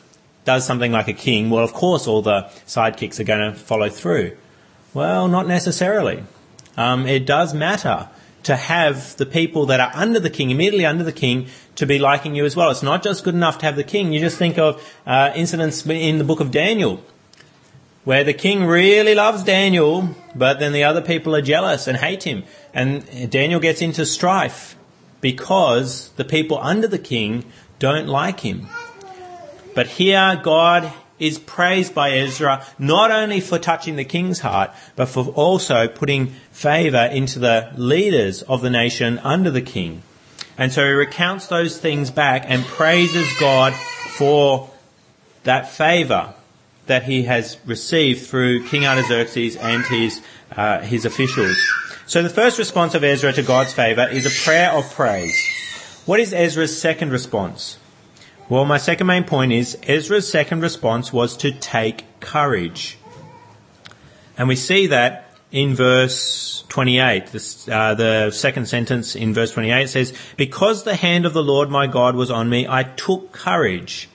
does 0.45 0.67
something 0.67 0.93
like 0.93 1.09
a 1.09 1.15
king, 1.15 1.49
well, 1.49 1.65
of 1.65 1.73
course 1.73 2.07
all 2.07 2.21
the 2.21 2.43
sidekicks 2.67 3.19
are 3.19 3.25
going 3.25 3.53
to 3.53 3.59
follow 3.59 3.89
through. 3.89 4.37
Well, 4.93 5.29
not 5.29 5.47
necessarily. 5.47 6.23
Um, 6.77 7.07
it 7.07 7.25
does 7.25 7.55
matter 7.55 8.11
to 8.43 8.55
have 8.55 9.17
the 9.17 9.25
people 9.25 9.65
that 9.67 9.81
are 9.81 9.93
under 9.95 10.21
the 10.21 10.29
king, 10.29 10.51
immediately 10.51 10.85
under 10.85 11.05
the 11.05 11.13
king, 11.13 11.47
to 11.77 11.87
be 11.87 11.99
liking 11.99 12.35
you 12.35 12.45
as 12.45 12.55
well. 12.55 12.71
It's 12.71 12.83
not 12.83 13.03
just 13.03 13.25
good 13.25 13.35
enough 13.35 13.57
to 13.59 13.67
have 13.67 13.77
the 13.77 13.85
king. 13.85 14.13
You 14.13 14.21
just 14.21 14.37
think 14.37 14.59
of 14.59 14.87
uh, 15.07 15.33
incidents 15.35 15.87
in 15.87 16.19
the 16.19 16.25
book 16.25 16.41
of 16.41 16.51
Daniel 16.51 17.03
where 18.05 18.23
the 18.23 18.35
king 18.35 18.65
really 18.65 19.15
loves 19.15 19.43
Daniel, 19.43 20.15
but 20.35 20.59
then 20.61 20.73
the 20.73 20.85
other 20.85 21.01
people 21.01 21.35
are 21.35 21.43
jealous 21.43 21.87
and 21.87 21.97
hate 21.97 22.23
him. 22.23 22.45
And 22.73 23.31
Daniel 23.31 23.61
gets 23.61 23.81
into 23.81 24.05
strife 24.05 24.77
because 25.21 26.11
the 26.17 26.25
people 26.25 26.59
under 26.59 26.87
the 26.87 26.99
king 26.99 27.45
don't 27.79 28.07
like 28.07 28.41
him. 28.41 28.69
But 29.75 29.87
here 29.87 30.39
God 30.43 30.93
is 31.19 31.39
praised 31.39 31.95
by 31.95 32.11
Ezra 32.11 32.65
not 32.79 33.11
only 33.11 33.41
for 33.41 33.59
touching 33.59 33.97
the 33.97 34.05
king's 34.05 34.41
heart, 34.41 34.71
but 34.97 35.07
for 35.07 35.27
also 35.29 35.89
putting 35.89 36.27
favor 36.51 37.09
into 37.11 37.39
the 37.39 37.73
leaders 37.77 38.43
of 38.43 38.61
the 38.61 38.71
nation 38.71 39.19
under 39.21 39.51
the 39.51 39.63
king. 39.63 40.03
And 40.59 40.73
so 40.73 40.85
he 40.85 40.91
recounts 40.91 41.47
those 41.47 41.79
things 41.79 42.11
back 42.11 42.45
and 42.47 42.65
praises 42.65 43.29
God 43.41 43.73
for 43.73 44.71
that 45.45 45.71
favor 45.71 46.35
that 46.87 47.05
he 47.05 47.25
has 47.25 47.57
received 47.65 48.27
through 48.27 48.67
King 48.69 48.87
Artaxerxes 48.87 49.57
and 49.57 49.85
his, 49.85 50.21
uh, 50.57 50.81
his 50.81 51.05
officials. 51.05 51.57
So 52.07 52.23
the 52.23 52.29
first 52.29 52.59
response 52.59 52.95
of 52.95 53.03
Ezra 53.03 53.33
to 53.33 53.43
God's 53.43 53.73
favour 53.73 54.09
is 54.09 54.27
a 54.27 54.45
prayer 54.45 54.71
of 54.71 54.93
praise. 54.93 55.39
What 56.05 56.21
is 56.21 56.35
Ezra's 56.35 56.79
second 56.79 57.11
response? 57.11 57.79
Well, 58.49 58.67
my 58.67 58.77
second 58.77 59.07
main 59.07 59.25
point 59.25 59.53
is 59.53 59.79
Ezra's 59.85 60.29
second 60.31 60.61
response 60.61 61.13
was 61.13 61.35
to 61.39 61.51
take 61.51 62.05
courage. 62.21 62.99
And 64.37 64.49
we 64.49 64.57
see 64.57 64.89
that 64.89 65.31
in 65.51 65.75
verse 65.75 66.65
28. 66.69 67.29
This, 67.29 67.67
uh, 67.69 67.95
the 67.95 68.31
second 68.33 68.67
sentence 68.67 69.17
in 69.17 69.33
verse 69.33 69.53
28 69.53 69.89
says, 69.89 70.13
Because 70.37 70.83
the 70.83 70.97
hand 70.97 71.25
of 71.25 71.33
the 71.33 71.43
Lord 71.43 71.71
my 71.71 71.87
God 71.87 72.17
was 72.17 72.31
on 72.31 72.51
me, 72.51 72.67
I 72.69 72.83
took 72.83 73.33
courage 73.33 74.11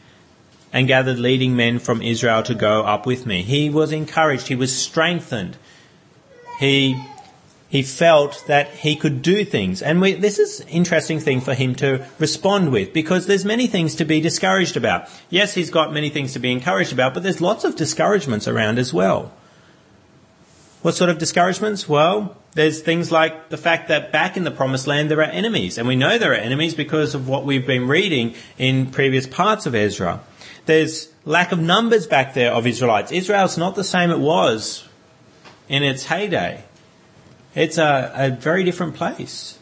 and 0.71 0.87
gathered 0.87 1.19
leading 1.19 1.55
men 1.55 1.79
from 1.79 2.01
Israel 2.01 2.43
to 2.43 2.53
go 2.53 2.83
up 2.83 3.05
with 3.05 3.25
me. 3.25 3.41
He 3.41 3.69
was 3.69 3.91
encouraged. 3.91 4.47
He 4.47 4.55
was 4.55 4.75
strengthened. 4.75 5.57
He, 6.59 7.01
he 7.69 7.81
felt 7.81 8.43
that 8.47 8.69
he 8.69 8.95
could 8.95 9.21
do 9.21 9.43
things. 9.43 9.81
And 9.81 9.99
we, 10.01 10.13
this 10.13 10.37
is 10.37 10.59
an 10.61 10.67
interesting 10.67 11.19
thing 11.19 11.41
for 11.41 11.53
him 11.53 11.73
to 11.75 12.05
respond 12.19 12.71
with 12.71 12.93
because 12.93 13.25
there's 13.25 13.45
many 13.45 13.67
things 13.67 13.95
to 13.95 14.05
be 14.05 14.21
discouraged 14.21 14.77
about. 14.77 15.09
Yes, 15.29 15.53
he's 15.53 15.69
got 15.69 15.93
many 15.93 16.09
things 16.09 16.33
to 16.33 16.39
be 16.39 16.51
encouraged 16.51 16.93
about, 16.93 17.13
but 17.13 17.23
there's 17.23 17.41
lots 17.41 17.63
of 17.63 17.75
discouragements 17.75 18.47
around 18.47 18.77
as 18.77 18.93
well. 18.93 19.31
What 20.81 20.95
sort 20.95 21.09
of 21.09 21.17
discouragements? 21.17 21.89
Well, 21.89 22.37
there's 22.53 22.81
things 22.81 23.11
like 23.11 23.49
the 23.49 23.57
fact 23.57 23.89
that 23.89 24.11
back 24.11 24.37
in 24.37 24.43
the 24.43 24.51
promised 24.51 24.87
land 24.87 25.11
there 25.11 25.19
are 25.19 25.23
enemies. 25.23 25.77
And 25.77 25.87
we 25.87 25.95
know 25.95 26.17
there 26.17 26.31
are 26.31 26.35
enemies 26.35 26.73
because 26.73 27.15
of 27.15 27.27
what 27.27 27.43
we've 27.43 27.67
been 27.67 27.87
reading 27.87 28.35
in 28.57 28.91
previous 28.91 29.27
parts 29.27 29.65
of 29.65 29.75
Ezra 29.75 30.21
there's 30.69 31.09
lack 31.25 31.51
of 31.51 31.59
numbers 31.59 32.05
back 32.05 32.35
there 32.35 32.51
of 32.51 32.67
Israelites. 32.67 33.11
Israel's 33.11 33.57
not 33.57 33.73
the 33.73 33.83
same 33.83 34.11
it 34.11 34.19
was 34.19 34.87
in 35.67 35.81
its 35.81 36.05
heyday. 36.05 36.63
It's 37.55 37.79
a, 37.79 38.11
a 38.13 38.29
very 38.29 38.63
different 38.63 38.93
place. 38.93 39.57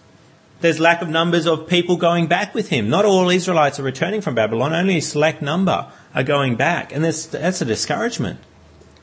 there's 0.60 0.80
lack 0.82 1.02
of 1.02 1.08
numbers 1.08 1.46
of 1.46 1.68
people 1.68 1.96
going 1.96 2.28
back 2.28 2.54
with 2.54 2.70
him. 2.70 2.90
Not 2.90 3.06
all 3.06 3.30
Israelites 3.30 3.80
are 3.80 3.84
returning 3.84 4.20
from 4.20 4.36
Babylon, 4.36 4.74
only 4.74 4.98
a 4.98 5.02
select 5.02 5.42
number 5.42 5.90
are 6.14 6.24
going 6.24 6.56
back. 6.56 6.92
And 6.92 7.06
that's 7.06 7.62
a 7.62 7.66
discouragement. 7.66 8.40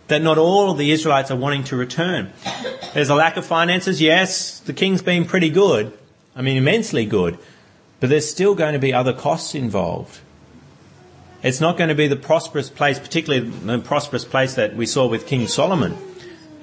That 0.08 0.20
not 0.20 0.36
all 0.36 0.70
of 0.70 0.76
the 0.76 0.90
Israelites 0.90 1.30
are 1.30 1.36
wanting 1.36 1.64
to 1.64 1.76
return. 1.76 2.32
There's 2.92 3.08
a 3.08 3.14
lack 3.14 3.38
of 3.38 3.46
finances, 3.46 4.02
yes. 4.02 4.60
The 4.60 4.74
king's 4.74 5.00
been 5.00 5.24
pretty 5.24 5.48
good. 5.48 5.96
I 6.36 6.42
mean, 6.42 6.58
immensely 6.58 7.06
good. 7.06 7.38
But 8.00 8.10
there's 8.10 8.28
still 8.28 8.54
going 8.54 8.74
to 8.74 8.78
be 8.78 8.92
other 8.92 9.14
costs 9.14 9.54
involved. 9.54 10.20
It's 11.44 11.60
not 11.60 11.76
going 11.76 11.90
to 11.90 11.94
be 11.94 12.08
the 12.08 12.16
prosperous 12.16 12.70
place, 12.70 12.98
particularly 12.98 13.46
the 13.50 13.78
prosperous 13.78 14.24
place 14.24 14.54
that 14.54 14.74
we 14.74 14.86
saw 14.86 15.06
with 15.06 15.26
King 15.26 15.46
Solomon. 15.46 15.94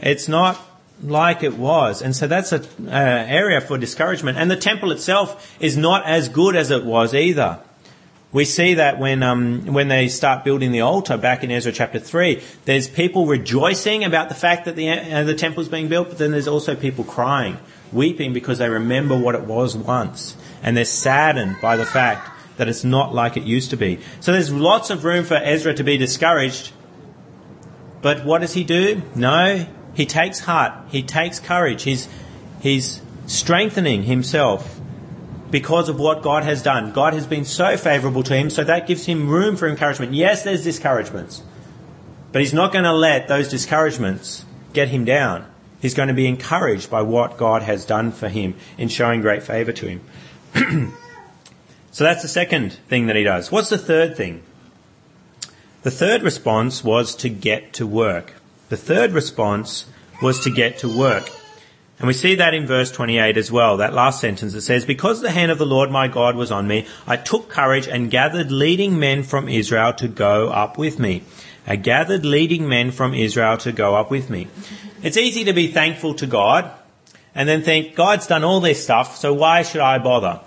It's 0.01 0.27
not 0.27 0.59
like 1.03 1.43
it 1.43 1.55
was. 1.55 2.01
And 2.01 2.15
so 2.15 2.25
that's 2.25 2.51
an 2.51 2.65
uh, 2.87 2.89
area 2.89 3.61
for 3.61 3.77
discouragement. 3.77 4.39
And 4.39 4.49
the 4.49 4.57
temple 4.57 4.91
itself 4.91 5.55
is 5.59 5.77
not 5.77 6.07
as 6.07 6.29
good 6.29 6.55
as 6.55 6.71
it 6.71 6.83
was 6.83 7.13
either. 7.13 7.59
We 8.31 8.43
see 8.43 8.73
that 8.73 8.97
when 8.97 9.21
um, 9.21 9.67
when 9.67 9.87
they 9.87 10.07
start 10.07 10.43
building 10.43 10.71
the 10.71 10.81
altar 10.81 11.17
back 11.17 11.43
in 11.43 11.51
Ezra 11.51 11.71
chapter 11.71 11.99
three, 11.99 12.41
there's 12.65 12.87
people 12.87 13.27
rejoicing 13.27 14.03
about 14.03 14.29
the 14.29 14.35
fact 14.35 14.65
that 14.65 14.75
the 14.75 14.89
uh, 14.89 15.23
the 15.25 15.35
temple 15.35 15.61
is 15.61 15.69
being 15.69 15.89
built, 15.89 16.09
but 16.09 16.17
then 16.17 16.31
there's 16.31 16.47
also 16.47 16.73
people 16.73 17.03
crying, 17.03 17.57
weeping 17.91 18.31
because 18.31 18.57
they 18.57 18.69
remember 18.69 19.19
what 19.19 19.35
it 19.35 19.41
was 19.41 19.75
once, 19.75 20.37
and 20.63 20.77
they're 20.77 20.85
saddened 20.85 21.57
by 21.61 21.75
the 21.75 21.85
fact 21.85 22.29
that 22.57 22.67
it's 22.67 22.83
not 22.83 23.13
like 23.13 23.37
it 23.37 23.43
used 23.43 23.69
to 23.71 23.77
be. 23.77 23.99
So 24.19 24.31
there's 24.31 24.51
lots 24.51 24.89
of 24.89 25.03
room 25.03 25.23
for 25.25 25.35
Ezra 25.35 25.73
to 25.73 25.83
be 25.83 25.97
discouraged. 25.97 26.71
But 28.01 28.25
what 28.25 28.41
does 28.41 28.53
he 28.53 28.63
do? 28.63 29.01
No, 29.15 29.65
he 29.93 30.05
takes 30.05 30.39
heart. 30.39 30.73
He 30.89 31.03
takes 31.03 31.39
courage. 31.39 31.83
He's 31.83 32.07
he's 32.61 33.01
strengthening 33.27 34.03
himself 34.03 34.79
because 35.49 35.89
of 35.89 35.99
what 35.99 36.21
God 36.21 36.43
has 36.43 36.63
done. 36.63 36.93
God 36.93 37.13
has 37.13 37.27
been 37.27 37.45
so 37.45 37.77
favorable 37.77 38.23
to 38.23 38.35
him, 38.35 38.49
so 38.49 38.63
that 38.63 38.87
gives 38.87 39.05
him 39.05 39.29
room 39.29 39.55
for 39.57 39.67
encouragement. 39.67 40.13
Yes, 40.13 40.43
there's 40.43 40.63
discouragements, 40.63 41.43
but 42.31 42.41
he's 42.41 42.53
not 42.53 42.71
going 42.71 42.85
to 42.85 42.93
let 42.93 43.27
those 43.27 43.49
discouragements 43.49 44.45
get 44.73 44.87
him 44.87 45.05
down. 45.05 45.45
He's 45.81 45.93
going 45.93 46.07
to 46.07 46.13
be 46.13 46.27
encouraged 46.27 46.89
by 46.89 47.01
what 47.01 47.37
God 47.37 47.63
has 47.63 47.85
done 47.85 48.11
for 48.11 48.29
him 48.29 48.55
in 48.77 48.87
showing 48.87 49.21
great 49.21 49.43
favor 49.43 49.73
to 49.73 49.99
him. 50.53 50.93
so 51.91 52.03
that's 52.03 52.21
the 52.21 52.27
second 52.27 52.73
thing 52.87 53.07
that 53.07 53.15
he 53.15 53.23
does. 53.23 53.51
What's 53.51 53.69
the 53.69 53.77
third 53.77 54.15
thing? 54.15 54.43
The 55.83 55.91
third 55.91 56.23
response 56.23 56.83
was 56.83 57.15
to 57.15 57.29
get 57.29 57.73
to 57.73 57.87
work. 57.87 58.35
The 58.69 58.77
third 58.77 59.11
response 59.11 59.85
was 60.21 60.39
to 60.41 60.51
get 60.51 60.77
to 60.79 60.89
work. 60.89 61.29
And 61.99 62.07
we 62.07 62.13
see 62.13 62.35
that 62.35 62.53
in 62.53 62.65
verse 62.65 62.91
28 62.91 63.37
as 63.37 63.51
well, 63.51 63.77
that 63.77 63.93
last 63.93 64.21
sentence 64.21 64.53
that 64.53 64.61
says, 64.61 64.85
Because 64.85 65.21
the 65.21 65.31
hand 65.31 65.51
of 65.51 65.57
the 65.57 65.65
Lord 65.65 65.91
my 65.91 66.07
God 66.07 66.35
was 66.35 66.51
on 66.51 66.67
me, 66.67 66.87
I 67.05 67.17
took 67.17 67.49
courage 67.49 67.87
and 67.87 68.09
gathered 68.09 68.51
leading 68.51 68.97
men 68.97 69.23
from 69.23 69.49
Israel 69.49 69.93
to 69.93 70.07
go 70.07 70.49
up 70.49 70.77
with 70.77 70.97
me. 70.97 71.23
I 71.67 71.75
gathered 71.75 72.25
leading 72.25 72.67
men 72.67 72.91
from 72.91 73.13
Israel 73.13 73.57
to 73.57 73.71
go 73.71 73.95
up 73.95 74.09
with 74.09 74.29
me. 74.29 74.47
It's 75.03 75.17
easy 75.17 75.43
to 75.43 75.53
be 75.53 75.67
thankful 75.67 76.15
to 76.15 76.25
God 76.27 76.71
and 77.35 77.47
then 77.47 77.61
think, 77.61 77.95
God's 77.95 78.27
done 78.27 78.43
all 78.43 78.61
this 78.61 78.83
stuff, 78.83 79.17
so 79.17 79.33
why 79.33 79.61
should 79.61 79.81
I 79.81 79.99
bother? 79.99 80.41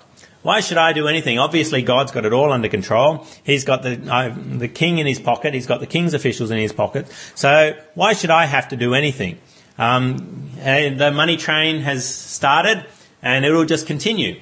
Why 0.44 0.60
should 0.60 0.76
I 0.76 0.92
do 0.92 1.08
anything? 1.08 1.38
Obviously, 1.38 1.80
God's 1.80 2.12
got 2.12 2.26
it 2.26 2.34
all 2.34 2.52
under 2.52 2.68
control. 2.68 3.26
He's 3.44 3.64
got 3.64 3.82
the 3.82 3.98
uh, 4.12 4.34
the 4.36 4.68
king 4.68 4.98
in 4.98 5.06
his 5.06 5.18
pocket. 5.18 5.54
He's 5.54 5.66
got 5.66 5.80
the 5.80 5.86
king's 5.86 6.12
officials 6.12 6.50
in 6.50 6.58
his 6.58 6.70
pocket. 6.70 7.10
So 7.34 7.74
why 7.94 8.12
should 8.12 8.28
I 8.28 8.44
have 8.44 8.68
to 8.68 8.76
do 8.76 8.92
anything? 8.92 9.38
Um, 9.78 10.50
the 10.62 11.10
money 11.14 11.38
train 11.38 11.80
has 11.80 12.06
started 12.06 12.84
and 13.22 13.46
it'll 13.46 13.64
just 13.64 13.86
continue. 13.86 14.38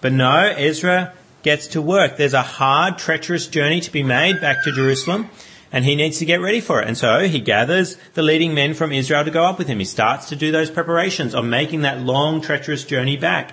But 0.00 0.12
no, 0.12 0.52
Ezra 0.56 1.14
gets 1.44 1.68
to 1.68 1.80
work. 1.80 2.16
There's 2.16 2.34
a 2.34 2.42
hard, 2.42 2.98
treacherous 2.98 3.46
journey 3.46 3.80
to 3.82 3.92
be 3.92 4.02
made 4.02 4.40
back 4.40 4.64
to 4.64 4.72
Jerusalem 4.72 5.30
and 5.70 5.84
he 5.84 5.94
needs 5.94 6.18
to 6.18 6.24
get 6.24 6.40
ready 6.40 6.60
for 6.60 6.82
it. 6.82 6.88
And 6.88 6.98
so 6.98 7.28
he 7.28 7.38
gathers 7.38 7.96
the 8.14 8.22
leading 8.22 8.52
men 8.52 8.74
from 8.74 8.90
Israel 8.90 9.24
to 9.24 9.30
go 9.30 9.44
up 9.44 9.58
with 9.58 9.68
him. 9.68 9.78
He 9.78 9.84
starts 9.84 10.28
to 10.30 10.34
do 10.34 10.50
those 10.50 10.72
preparations 10.72 11.36
of 11.36 11.44
making 11.44 11.82
that 11.82 12.00
long, 12.00 12.40
treacherous 12.40 12.84
journey 12.84 13.16
back. 13.16 13.52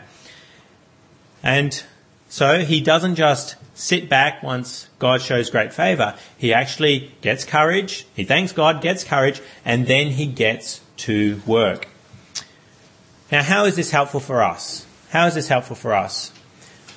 And 1.44 1.84
so 2.30 2.60
he 2.60 2.82
doesn't 2.82 3.16
just 3.16 3.58
sit 3.76 4.10
back 4.10 4.42
once 4.42 4.88
God 4.98 5.22
shows 5.22 5.50
great 5.50 5.74
favor. 5.74 6.16
He 6.38 6.54
actually 6.54 7.12
gets 7.22 7.44
courage. 7.44 8.08
He 8.16 8.24
thanks 8.24 8.54
God, 8.54 8.82
gets 8.82 9.04
courage, 9.04 9.42
and 9.66 9.86
then 9.86 10.08
he 10.08 10.26
gets 10.26 10.82
to 10.98 11.42
work. 11.46 11.88
Now, 13.32 13.44
how 13.44 13.66
is 13.66 13.76
this 13.76 13.92
helpful 13.92 14.20
for 14.20 14.42
us? 14.44 14.86
How 15.10 15.28
is 15.28 15.36
this 15.36 15.48
helpful 15.48 15.76
for 15.76 15.94
us? 15.94 16.32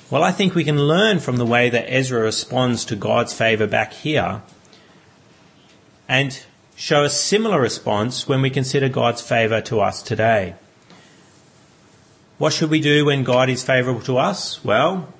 Well, 0.09 0.23
I 0.23 0.31
think 0.31 0.55
we 0.55 0.63
can 0.63 0.79
learn 0.79 1.19
from 1.19 1.37
the 1.37 1.45
way 1.45 1.69
that 1.69 1.91
Ezra 1.91 2.21
responds 2.21 2.85
to 2.85 2.95
God's 2.95 3.33
favor 3.33 3.67
back 3.67 3.91
here 3.91 4.41
and 6.07 6.39
show 6.75 7.03
a 7.03 7.09
similar 7.09 7.59
response 7.59 8.27
when 8.27 8.41
we 8.41 8.49
consider 8.49 8.87
God's 8.87 9.21
favor 9.21 9.59
to 9.61 9.81
us 9.81 10.01
today. 10.01 10.55
What 12.37 12.53
should 12.53 12.69
we 12.69 12.81
do 12.81 13.05
when 13.05 13.23
God 13.23 13.49
is 13.49 13.63
favorable 13.63 14.01
to 14.01 14.19
us? 14.19 14.63
Well, 14.63 15.11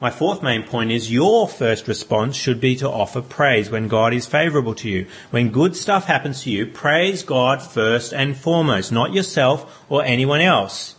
my 0.00 0.10
fourth 0.10 0.42
main 0.42 0.64
point 0.64 0.90
is 0.90 1.12
your 1.12 1.46
first 1.46 1.86
response 1.86 2.34
should 2.34 2.60
be 2.60 2.74
to 2.76 2.90
offer 2.90 3.22
praise 3.22 3.70
when 3.70 3.86
God 3.86 4.12
is 4.12 4.26
favorable 4.26 4.74
to 4.76 4.90
you. 4.90 5.06
When 5.30 5.50
good 5.50 5.76
stuff 5.76 6.06
happens 6.06 6.42
to 6.42 6.50
you, 6.50 6.66
praise 6.66 7.22
God 7.22 7.62
first 7.62 8.12
and 8.12 8.36
foremost, 8.36 8.90
not 8.90 9.12
yourself 9.12 9.84
or 9.88 10.04
anyone 10.04 10.40
else. 10.40 10.96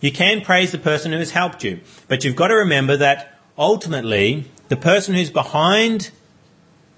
You 0.00 0.10
can 0.10 0.40
praise 0.40 0.72
the 0.72 0.78
person 0.78 1.12
who 1.12 1.18
has 1.18 1.32
helped 1.32 1.64
you, 1.64 1.80
but 2.08 2.24
you've 2.24 2.34
got 2.34 2.48
to 2.48 2.56
remember 2.56 2.96
that 2.96 3.38
ultimately 3.58 4.46
the 4.68 4.76
person 4.76 5.14
who's 5.14 5.30
behind 5.30 6.10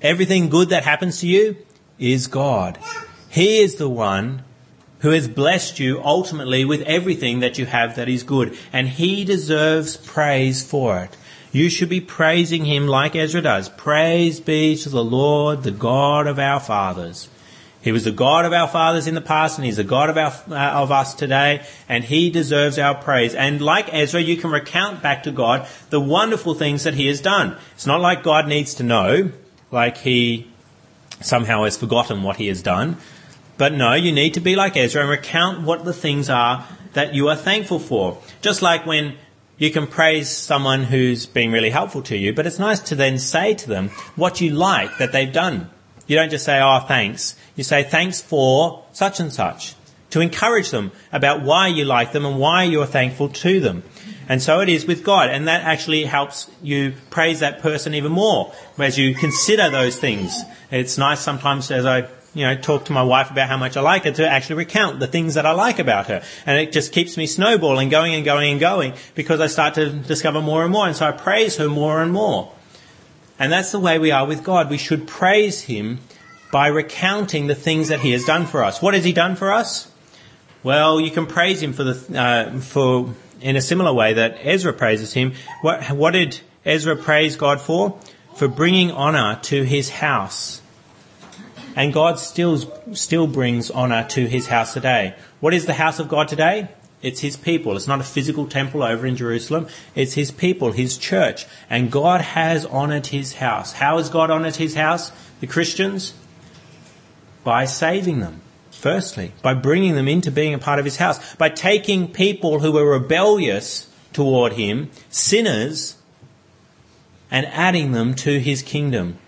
everything 0.00 0.49
good 0.49 0.69
that 0.69 0.85
happens 0.85 1.19
to 1.21 1.26
you 1.26 1.57
is 1.99 2.29
God. 2.29 2.79
He 3.29 3.61
is 3.61 3.76
the 3.76 3.88
one 3.88 4.45
who 5.03 5.11
has 5.11 5.29
blessed 5.29 5.79
you 5.79 6.01
ultimately 6.03 6.65
with 6.65 6.81
everything 6.83 7.41
that 7.41 7.59
you 7.59 7.67
have 7.67 7.95
that 7.97 8.09
is 8.09 8.23
good, 8.23 8.57
and 8.73 8.89
He 8.89 9.25
deserves 9.25 9.97
praise 9.97 10.65
for 10.69 10.99
it. 11.01 11.17
You 11.53 11.69
should 11.69 11.91
be 11.91 12.01
praising 12.01 12.65
him 12.65 12.87
like 12.87 13.15
Ezra 13.15 13.43
does. 13.43 13.69
Praise 13.69 14.41
be 14.41 14.75
to 14.77 14.89
the 14.89 15.05
Lord, 15.05 15.65
the 15.65 15.71
God 15.71 16.27
of 16.27 16.39
our 16.39 16.59
fathers. 16.59 17.29
He 17.83 17.93
was 17.93 18.05
the 18.05 18.13
God 18.13 18.47
of 18.47 18.55
our 18.55 18.69
fathers 18.69 19.07
in 19.07 19.15
the 19.15 19.21
past 19.21 19.59
and 19.59 19.67
he's 19.67 19.77
the 19.77 19.85
God 19.85 20.09
of 20.09 20.17
our, 20.17 20.33
uh, 20.49 20.81
of 20.81 20.91
us 20.91 21.15
today 21.15 21.67
and 21.91 22.05
he 22.05 22.31
deserves 22.31 22.79
our 22.79 22.95
praise. 22.95 23.35
And 23.35 23.61
like 23.61 23.93
Ezra, 23.93 24.21
you 24.21 24.39
can 24.39 24.51
recount 24.51 25.03
back 25.03 25.25
to 25.25 25.33
God 25.33 25.69
the 25.91 26.01
wonderful 26.01 26.55
things 26.55 26.85
that 26.85 26.95
he 26.95 27.07
has 27.09 27.21
done. 27.21 27.59
It's 27.75 27.87
not 27.87 28.01
like 28.01 28.23
God 28.23 28.49
needs 28.49 28.75
to 28.77 28.83
know, 28.83 29.31
like 29.71 29.99
he 29.99 30.49
somehow 31.21 31.65
has 31.65 31.77
forgotten 31.77 32.23
what 32.23 32.37
he 32.37 32.47
has 32.47 32.63
done. 32.63 32.97
But 33.59 33.73
no, 33.73 33.95
you 33.95 34.13
need 34.13 34.35
to 34.35 34.41
be 34.41 34.57
like 34.57 34.77
Ezra 34.77 35.03
and 35.03 35.11
recount 35.11 35.63
what 35.63 35.85
the 35.85 35.93
things 35.93 36.31
are 36.31 36.67
that 36.95 37.15
you 37.15 37.29
are 37.29 37.37
thankful 37.37 37.79
for. 37.79 38.19
Just 38.41 38.63
like 38.63 38.87
when 38.87 39.17
you 39.59 39.71
can 39.71 39.87
praise 39.87 40.29
someone 40.29 40.85
who's 40.85 41.27
been 41.27 41.53
really 41.53 41.71
helpful 41.71 42.03
to 42.03 42.17
you, 42.17 42.33
but 42.33 42.47
it's 42.47 42.59
nice 42.59 42.81
to 42.81 42.95
then 42.95 43.19
say 43.19 43.55
to 43.55 43.69
them 43.69 43.89
what 44.17 44.41
you 44.41 44.51
like 44.51 44.99
that 44.99 45.13
they've 45.13 45.33
done. 45.33 45.71
You 46.07 46.17
don't 46.17 46.31
just 46.31 46.45
say, 46.45 46.61
oh, 46.61 46.81
thanks. 46.81 47.37
You 47.55 47.65
say, 47.65 47.85
thanks 47.85 48.21
for 48.21 48.85
such 48.93 49.21
and 49.21 49.33
such. 49.33 49.75
To 50.11 50.21
encourage 50.21 50.71
them 50.71 50.91
about 51.13 51.43
why 51.43 51.69
you 51.69 51.85
like 51.85 52.13
them 52.13 52.27
and 52.27 52.39
why 52.39 52.65
you're 52.65 52.87
thankful 52.87 53.29
to 53.29 53.61
them. 53.61 53.83
And 54.29 54.43
so 54.43 54.61
it 54.61 54.69
is 54.69 54.85
with 54.85 55.05
God. 55.05 55.31
And 55.31 55.49
that 55.49 55.63
actually 55.63 56.05
helps 56.05 56.51
you 56.63 56.95
praise 57.11 57.41
that 57.41 57.61
person 57.61 57.95
even 57.95 58.13
more 58.13 58.53
as 58.79 58.99
you 58.99 59.15
consider 59.15 59.71
those 59.71 59.99
things. 59.99 60.43
It's 60.71 60.99
nice 60.99 61.21
sometimes 61.21 61.71
as 61.71 61.87
I 61.87 62.09
you 62.35 62.47
know, 62.47 62.57
talk 62.57 62.87
to 62.87 62.93
my 62.93 63.03
wife 63.03 63.31
about 63.31 63.49
how 63.49 63.57
much 63.59 63.77
I 63.77 63.83
like 63.83 64.05
her 64.05 64.12
to 64.12 64.29
actually 64.29 64.57
recount 64.57 65.01
the 65.01 65.07
things 65.07 65.35
that 65.35 65.45
I 65.45 65.53
like 65.53 65.79
about 65.79 66.07
her. 66.07 66.23
And 66.47 66.59
it 66.59 66.73
just 66.73 66.93
keeps 66.93 67.17
me 67.17 67.27
snowballing, 67.27 67.91
going 67.91 68.15
and 68.15 68.25
going 68.25 68.53
and 68.53 68.61
going 68.61 68.95
because 69.15 69.41
I 69.41 69.49
start 69.49 69.75
to 69.75 69.91
discover 69.91 70.41
more 70.41 70.62
and 70.65 70.73
more. 70.73 70.87
And 70.87 70.97
so 70.97 71.07
I 71.07 71.12
praise 71.12 71.57
her 71.59 71.69
more 71.69 72.03
and 72.03 72.12
more. 72.12 72.53
And 73.39 73.53
that's 73.53 73.73
the 73.73 73.81
way 73.81 73.99
we 73.99 74.11
are 74.11 74.27
with 74.27 74.45
God. 74.45 74.71
We 74.71 74.79
should 74.79 75.07
praise 75.07 75.62
Him 75.62 75.99
by 76.51 76.69
recounting 76.69 77.49
the 77.49 77.55
things 77.55 77.89
that 77.89 78.01
He 78.01 78.12
has 78.12 78.25
done 78.25 78.47
for 78.47 78.65
us. 78.65 78.81
What 78.81 78.95
has 78.95 79.05
He 79.05 79.12
done 79.12 79.37
for 79.37 79.53
us? 79.53 79.91
Well, 80.62 81.01
you 81.01 81.11
can 81.11 81.27
praise 81.27 81.62
Him 81.62 81.73
for 81.75 81.85
the, 81.85 82.19
uh, 82.19 82.61
for, 82.61 83.15
in 83.41 83.57
a 83.57 83.61
similar 83.61 83.93
way 83.93 84.15
that 84.15 84.39
Ezra 84.41 84.73
praises 84.73 85.12
Him. 85.12 85.35
What, 85.61 85.91
what 85.91 86.12
did 86.12 86.41
Ezra 86.65 86.97
praise 86.97 87.37
God 87.37 87.61
for? 87.61 87.99
For 88.37 88.49
bringing 88.49 88.91
honor 88.91 89.39
to 89.43 89.65
His 89.65 89.91
house 89.91 90.62
and 91.75 91.93
God 91.93 92.19
still, 92.19 92.59
still 92.95 93.26
brings 93.26 93.71
honour 93.71 94.07
to 94.11 94.26
his 94.26 94.49
house 94.49 94.75
today. 94.75 95.14
What 95.41 95.55
is 95.55 95.67
the 95.67 95.75
house 95.75 95.99
of 95.99 96.09
God 96.09 96.29
today? 96.29 96.69
It's 97.02 97.21
his 97.21 97.37
people. 97.37 97.76
It's 97.76 97.88
not 97.88 98.00
a 98.00 98.05
physical 98.05 98.47
temple 98.47 98.83
over 98.83 99.07
in 99.07 99.17
Jerusalem. 99.17 99.67
It's 99.95 100.14
his 100.14 100.31
people, 100.31 100.71
his 100.71 100.97
church. 100.97 101.47
And 101.69 101.91
God 101.91 102.21
has 102.21 102.64
honoured 102.64 103.09
his 103.09 103.35
house. 103.35 103.73
How 103.73 103.97
has 103.97 104.09
God 104.09 104.31
honoured 104.31 104.57
his 104.57 104.76
house? 104.76 105.11
The 105.41 105.49
Christians? 105.49 106.14
By 107.43 107.64
saving 107.64 108.21
them. 108.21 108.41
Firstly, 108.71 109.33
by 109.43 109.55
bringing 109.55 109.95
them 109.95 110.09
into 110.09 110.31
being 110.31 110.55
a 110.55 110.59
part 110.59 110.79
of 110.79 110.85
his 110.85 110.97
house. 110.97 111.35
By 111.35 111.49
taking 111.49 112.12
people 112.12 112.61
who 112.61 112.73
were 112.73 112.88
rebellious 112.88 113.88
toward 114.12 114.55
him 114.55 114.91
sinners 115.11 115.97
and 117.31 117.47
adding 117.47 117.93
them 117.93 118.14
to 118.14 118.38
his 118.38 118.62
kingdom. 118.62 119.19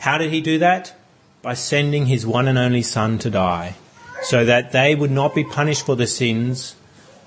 How 0.00 0.18
did 0.18 0.32
he 0.32 0.40
do 0.40 0.58
that? 0.58 0.94
By 1.44 1.52
sending 1.52 2.06
his 2.06 2.26
one 2.26 2.48
and 2.48 2.56
only 2.56 2.80
Son 2.80 3.18
to 3.18 3.28
die, 3.28 3.74
so 4.22 4.46
that 4.46 4.72
they 4.72 4.94
would 4.94 5.10
not 5.10 5.34
be 5.34 5.44
punished 5.44 5.84
for 5.84 5.94
their 5.94 6.06
sins, 6.06 6.74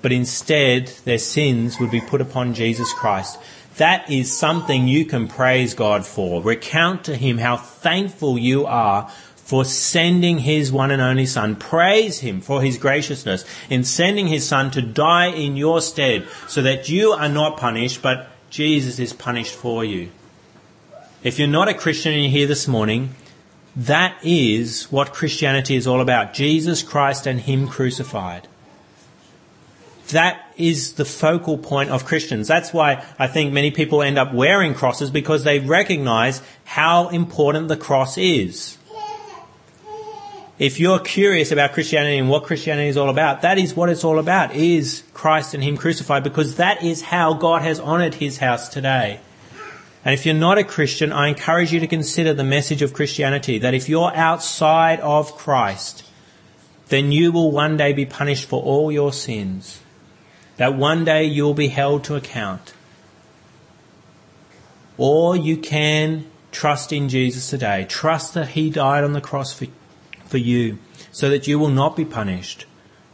but 0.02 0.10
instead 0.10 0.88
their 1.04 1.18
sins 1.18 1.78
would 1.78 1.92
be 1.92 2.00
put 2.00 2.20
upon 2.20 2.52
Jesus 2.52 2.92
Christ. 2.92 3.38
That 3.76 4.10
is 4.10 4.36
something 4.36 4.88
you 4.88 5.04
can 5.04 5.28
praise 5.28 5.72
God 5.72 6.04
for. 6.04 6.42
Recount 6.42 7.04
to 7.04 7.14
him 7.14 7.38
how 7.38 7.56
thankful 7.58 8.36
you 8.36 8.66
are 8.66 9.08
for 9.36 9.64
sending 9.64 10.38
his 10.38 10.72
one 10.72 10.90
and 10.90 11.00
only 11.00 11.24
son. 11.24 11.54
Praise 11.54 12.18
him 12.18 12.40
for 12.40 12.60
his 12.60 12.76
graciousness 12.76 13.44
in 13.70 13.84
sending 13.84 14.26
his 14.26 14.44
son 14.44 14.72
to 14.72 14.82
die 14.82 15.28
in 15.28 15.56
your 15.56 15.80
stead 15.80 16.26
so 16.48 16.60
that 16.62 16.88
you 16.88 17.12
are 17.12 17.28
not 17.28 17.56
punished, 17.56 18.02
but 18.02 18.28
Jesus 18.50 18.98
is 18.98 19.12
punished 19.12 19.54
for 19.54 19.84
you. 19.84 20.10
If 21.22 21.38
you're 21.38 21.46
not 21.46 21.68
a 21.68 21.74
Christian 21.74 22.12
and 22.12 22.22
you're 22.22 22.32
here 22.32 22.46
this 22.48 22.66
morning, 22.66 23.14
that 23.78 24.18
is 24.22 24.84
what 24.92 25.14
Christianity 25.14 25.76
is 25.76 25.86
all 25.86 26.00
about. 26.00 26.34
Jesus 26.34 26.82
Christ 26.82 27.26
and 27.26 27.40
him 27.40 27.66
crucified. 27.66 28.46
That 30.08 30.52
is 30.56 30.94
the 30.94 31.04
focal 31.04 31.58
point 31.58 31.90
of 31.90 32.04
Christians. 32.04 32.48
That's 32.48 32.72
why 32.72 33.04
I 33.18 33.26
think 33.26 33.52
many 33.52 33.70
people 33.70 34.02
end 34.02 34.18
up 34.18 34.32
wearing 34.34 34.74
crosses 34.74 35.10
because 35.10 35.44
they 35.44 35.60
recognize 35.60 36.42
how 36.64 37.08
important 37.08 37.68
the 37.68 37.76
cross 37.76 38.18
is 38.18 38.78
if 40.58 40.80
you're 40.80 40.98
curious 40.98 41.52
about 41.52 41.72
Christianity 41.72 42.18
and 42.18 42.28
what 42.28 42.42
Christianity 42.42 42.88
is 42.88 42.96
all 42.96 43.08
about, 43.08 43.42
that 43.42 43.58
is 43.58 43.74
what 43.74 43.88
it's 43.88 44.04
all 44.04 44.18
about, 44.18 44.54
is 44.54 45.04
Christ 45.14 45.54
and 45.54 45.62
Him 45.62 45.76
crucified, 45.76 46.24
because 46.24 46.56
that 46.56 46.82
is 46.82 47.00
how 47.02 47.34
God 47.34 47.62
has 47.62 47.78
honored 47.78 48.14
His 48.14 48.38
house 48.38 48.68
today. 48.68 49.20
And 50.04 50.14
if 50.14 50.24
you're 50.24 50.34
not 50.34 50.58
a 50.58 50.64
Christian, 50.64 51.12
I 51.12 51.28
encourage 51.28 51.72
you 51.72 51.80
to 51.80 51.86
consider 51.86 52.32
the 52.32 52.44
message 52.44 52.82
of 52.82 52.94
Christianity, 52.94 53.58
that 53.58 53.74
if 53.74 53.88
you're 53.88 54.14
outside 54.14 55.00
of 55.00 55.36
Christ, 55.36 56.04
then 56.88 57.12
you 57.12 57.32
will 57.32 57.50
one 57.50 57.76
day 57.76 57.92
be 57.92 58.06
punished 58.06 58.48
for 58.48 58.62
all 58.62 58.90
your 58.90 59.12
sins. 59.12 59.80
That 60.56 60.76
one 60.76 61.04
day 61.04 61.24
you'll 61.24 61.54
be 61.54 61.68
held 61.68 62.04
to 62.04 62.16
account. 62.16 62.72
Or 64.96 65.36
you 65.36 65.56
can 65.56 66.26
trust 66.50 66.92
in 66.92 67.08
Jesus 67.08 67.50
today. 67.50 67.86
Trust 67.88 68.34
that 68.34 68.48
He 68.48 68.70
died 68.70 69.04
on 69.04 69.12
the 69.12 69.20
cross 69.20 69.52
for 69.52 69.66
for 70.28 70.38
you, 70.38 70.78
so 71.10 71.30
that 71.30 71.46
you 71.46 71.58
will 71.58 71.70
not 71.70 71.96
be 71.96 72.04
punished, 72.04 72.66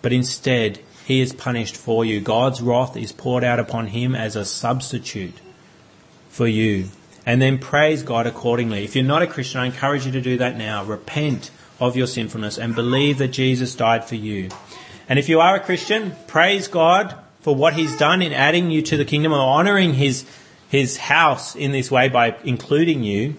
but 0.03 0.13
instead 0.13 0.81
he 1.07 1.21
is 1.21 1.33
punished 1.33 1.77
for 1.77 2.05
you. 2.05 2.21
God's 2.21 2.61
wrath 2.61 2.97
is 2.97 3.13
poured 3.13 3.45
out 3.45 3.61
upon 3.61 3.89
him 3.89 4.15
as 4.15 4.37
a 4.37 4.45
substitute 4.45 5.41
for 6.35 6.49
you. 6.49 6.89
And 7.25 7.41
then 7.41 7.59
praise 7.59 8.03
God 8.03 8.27
accordingly. 8.27 8.83
If 8.83 8.97
you're 8.97 9.05
not 9.05 9.23
a 9.23 9.27
Christian, 9.29 9.61
I 9.61 9.67
encourage 9.67 10.05
you 10.05 10.11
to 10.13 10.21
do 10.21 10.37
that 10.39 10.59
now. 10.59 10.85
Repent 10.85 11.53
of 11.79 11.97
your 11.97 12.09
sinfulness 12.09 12.59
and 12.59 12.75
believe 12.75 13.19
that 13.19 13.29
Jesus 13.29 13.77
died 13.77 14.05
for 14.05 14.17
you. 14.17 14.49
And 15.09 15.17
if 15.17 15.29
you 15.29 15.39
are 15.39 15.55
a 15.55 15.61
Christian, 15.61 16.17
praise 16.27 16.67
God 16.67 17.17
for 17.41 17.55
what 17.55 17.75
he's 17.75 17.97
done 17.97 18.21
in 18.21 18.33
adding 18.33 18.73
you 18.73 18.83
to 18.83 18.97
the 18.97 19.05
kingdom 19.05 19.33
or 19.33 19.39
honoring 19.39 19.95
his, 19.95 20.27
his 20.69 20.97
house 20.97 21.55
in 21.55 21.71
this 21.71 21.89
way 21.89 22.09
by 22.09 22.37
including 22.43 23.05
you. 23.05 23.37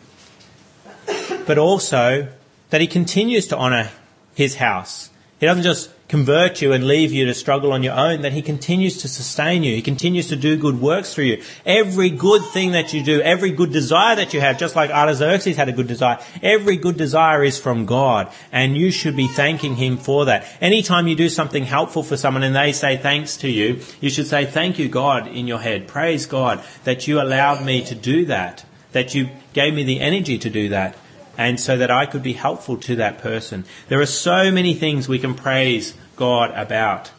But 1.45 1.57
also 1.57 2.29
that 2.69 2.79
he 2.79 2.87
continues 2.87 3.47
to 3.47 3.57
honour 3.57 3.91
his 4.35 4.55
house. 4.55 5.09
He 5.41 5.45
doesn't 5.45 5.63
just 5.63 5.89
convert 6.07 6.61
you 6.61 6.71
and 6.71 6.87
leave 6.87 7.11
you 7.11 7.25
to 7.25 7.33
struggle 7.33 7.71
on 7.71 7.81
your 7.81 7.93
own, 7.93 8.21
that 8.21 8.33
he 8.33 8.41
continues 8.41 8.97
to 8.99 9.07
sustain 9.07 9.63
you. 9.63 9.75
He 9.75 9.81
continues 9.81 10.27
to 10.27 10.35
do 10.35 10.55
good 10.57 10.79
works 10.79 11.13
through 11.13 11.25
you. 11.25 11.43
Every 11.65 12.09
good 12.09 12.43
thing 12.45 12.71
that 12.73 12.93
you 12.93 13.03
do, 13.03 13.21
every 13.21 13.51
good 13.51 13.71
desire 13.71 14.15
that 14.15 14.33
you 14.33 14.39
have, 14.39 14.59
just 14.59 14.75
like 14.75 14.91
Artaxerxes 14.91 15.57
had 15.57 15.69
a 15.69 15.71
good 15.71 15.87
desire, 15.87 16.19
every 16.43 16.77
good 16.77 16.97
desire 16.97 17.43
is 17.43 17.57
from 17.57 17.85
God, 17.85 18.31
and 18.51 18.77
you 18.77 18.91
should 18.91 19.15
be 19.15 19.27
thanking 19.27 19.75
him 19.75 19.97
for 19.97 20.25
that. 20.25 20.45
Anytime 20.61 21.07
you 21.07 21.15
do 21.15 21.29
something 21.29 21.63
helpful 21.63 22.03
for 22.03 22.17
someone 22.17 22.43
and 22.43 22.55
they 22.55 22.71
say 22.71 22.97
thanks 22.97 23.37
to 23.37 23.49
you, 23.49 23.81
you 23.99 24.09
should 24.09 24.27
say 24.27 24.45
thank 24.45 24.77
you 24.77 24.87
God 24.87 25.27
in 25.27 25.47
your 25.47 25.59
head. 25.59 25.87
Praise 25.87 26.25
God 26.25 26.63
that 26.83 27.07
you 27.07 27.19
allowed 27.19 27.65
me 27.65 27.83
to 27.85 27.95
do 27.95 28.25
that, 28.25 28.63
that 28.91 29.15
you 29.15 29.29
gave 29.53 29.73
me 29.73 29.83
the 29.83 29.99
energy 29.99 30.37
to 30.37 30.49
do 30.49 30.69
that 30.69 30.95
and 31.37 31.59
so 31.59 31.77
that 31.77 31.91
I 31.91 32.05
could 32.05 32.23
be 32.23 32.33
helpful 32.33 32.77
to 32.77 32.95
that 32.97 33.19
person. 33.19 33.65
There 33.87 34.01
are 34.01 34.05
so 34.05 34.51
many 34.51 34.73
things 34.73 35.07
we 35.07 35.19
can 35.19 35.33
praise 35.33 35.93
God 36.15 36.51
about. 36.51 37.11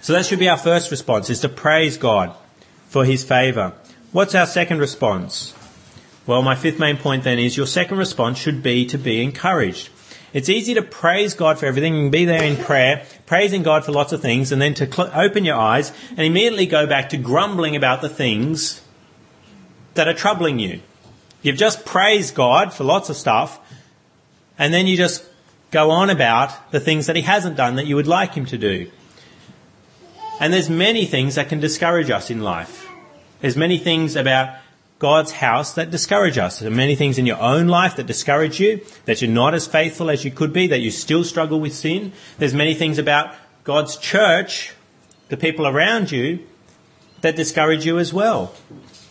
So 0.00 0.12
that 0.12 0.26
should 0.26 0.38
be 0.38 0.48
our 0.48 0.56
first 0.56 0.90
response, 0.90 1.30
is 1.30 1.40
to 1.40 1.48
praise 1.48 1.96
God 1.96 2.34
for 2.88 3.04
His 3.04 3.24
favour. 3.24 3.72
What's 4.12 4.34
our 4.34 4.46
second 4.46 4.78
response? 4.78 5.54
Well, 6.26 6.42
my 6.42 6.54
fifth 6.54 6.78
main 6.78 6.96
point 6.96 7.24
then 7.24 7.38
is 7.38 7.56
your 7.56 7.66
second 7.66 7.98
response 7.98 8.38
should 8.38 8.62
be 8.62 8.86
to 8.86 8.98
be 8.98 9.22
encouraged. 9.22 9.90
It's 10.32 10.50
easy 10.50 10.74
to 10.74 10.82
praise 10.82 11.32
God 11.32 11.58
for 11.58 11.66
everything 11.66 11.94
and 11.94 12.12
be 12.12 12.26
there 12.26 12.42
in 12.42 12.56
prayer, 12.56 13.06
praising 13.24 13.62
God 13.62 13.84
for 13.84 13.92
lots 13.92 14.12
of 14.12 14.20
things, 14.20 14.52
and 14.52 14.60
then 14.60 14.74
to 14.74 14.90
cl- 14.90 15.10
open 15.14 15.44
your 15.44 15.56
eyes 15.56 15.90
and 16.10 16.20
immediately 16.20 16.66
go 16.66 16.86
back 16.86 17.08
to 17.10 17.16
grumbling 17.16 17.76
about 17.76 18.02
the 18.02 18.10
things 18.10 18.82
that 19.94 20.06
are 20.06 20.14
troubling 20.14 20.58
you. 20.58 20.80
You've 21.42 21.56
just 21.56 21.86
praised 21.86 22.34
God 22.34 22.72
for 22.72 22.84
lots 22.84 23.10
of 23.10 23.16
stuff, 23.16 23.60
and 24.58 24.74
then 24.74 24.86
you 24.86 24.96
just 24.96 25.24
go 25.70 25.90
on 25.90 26.10
about 26.10 26.70
the 26.72 26.80
things 26.80 27.06
that 27.06 27.16
He 27.16 27.22
hasn't 27.22 27.56
done 27.56 27.76
that 27.76 27.86
you 27.86 27.96
would 27.96 28.06
like 28.06 28.34
Him 28.34 28.46
to 28.46 28.58
do. 28.58 28.90
And 30.40 30.52
there's 30.52 30.70
many 30.70 31.04
things 31.04 31.34
that 31.34 31.48
can 31.48 31.60
discourage 31.60 32.10
us 32.10 32.30
in 32.30 32.42
life. 32.42 32.88
There's 33.40 33.56
many 33.56 33.78
things 33.78 34.16
about 34.16 34.56
God's 34.98 35.32
house 35.32 35.74
that 35.74 35.90
discourage 35.90 36.38
us. 36.38 36.58
There 36.58 36.70
are 36.70 36.74
many 36.74 36.96
things 36.96 37.18
in 37.18 37.26
your 37.26 37.40
own 37.40 37.68
life 37.68 37.96
that 37.96 38.06
discourage 38.06 38.58
you, 38.58 38.84
that 39.04 39.22
you're 39.22 39.30
not 39.30 39.54
as 39.54 39.66
faithful 39.66 40.10
as 40.10 40.24
you 40.24 40.30
could 40.30 40.52
be, 40.52 40.66
that 40.68 40.80
you 40.80 40.90
still 40.90 41.22
struggle 41.22 41.60
with 41.60 41.74
sin. 41.74 42.12
There's 42.38 42.54
many 42.54 42.74
things 42.74 42.98
about 42.98 43.34
God's 43.62 43.96
church, 43.96 44.74
the 45.28 45.36
people 45.36 45.66
around 45.66 46.10
you, 46.10 46.40
that 47.20 47.36
discourage 47.36 47.84
you 47.84 47.98
as 47.98 48.12
well. 48.12 48.54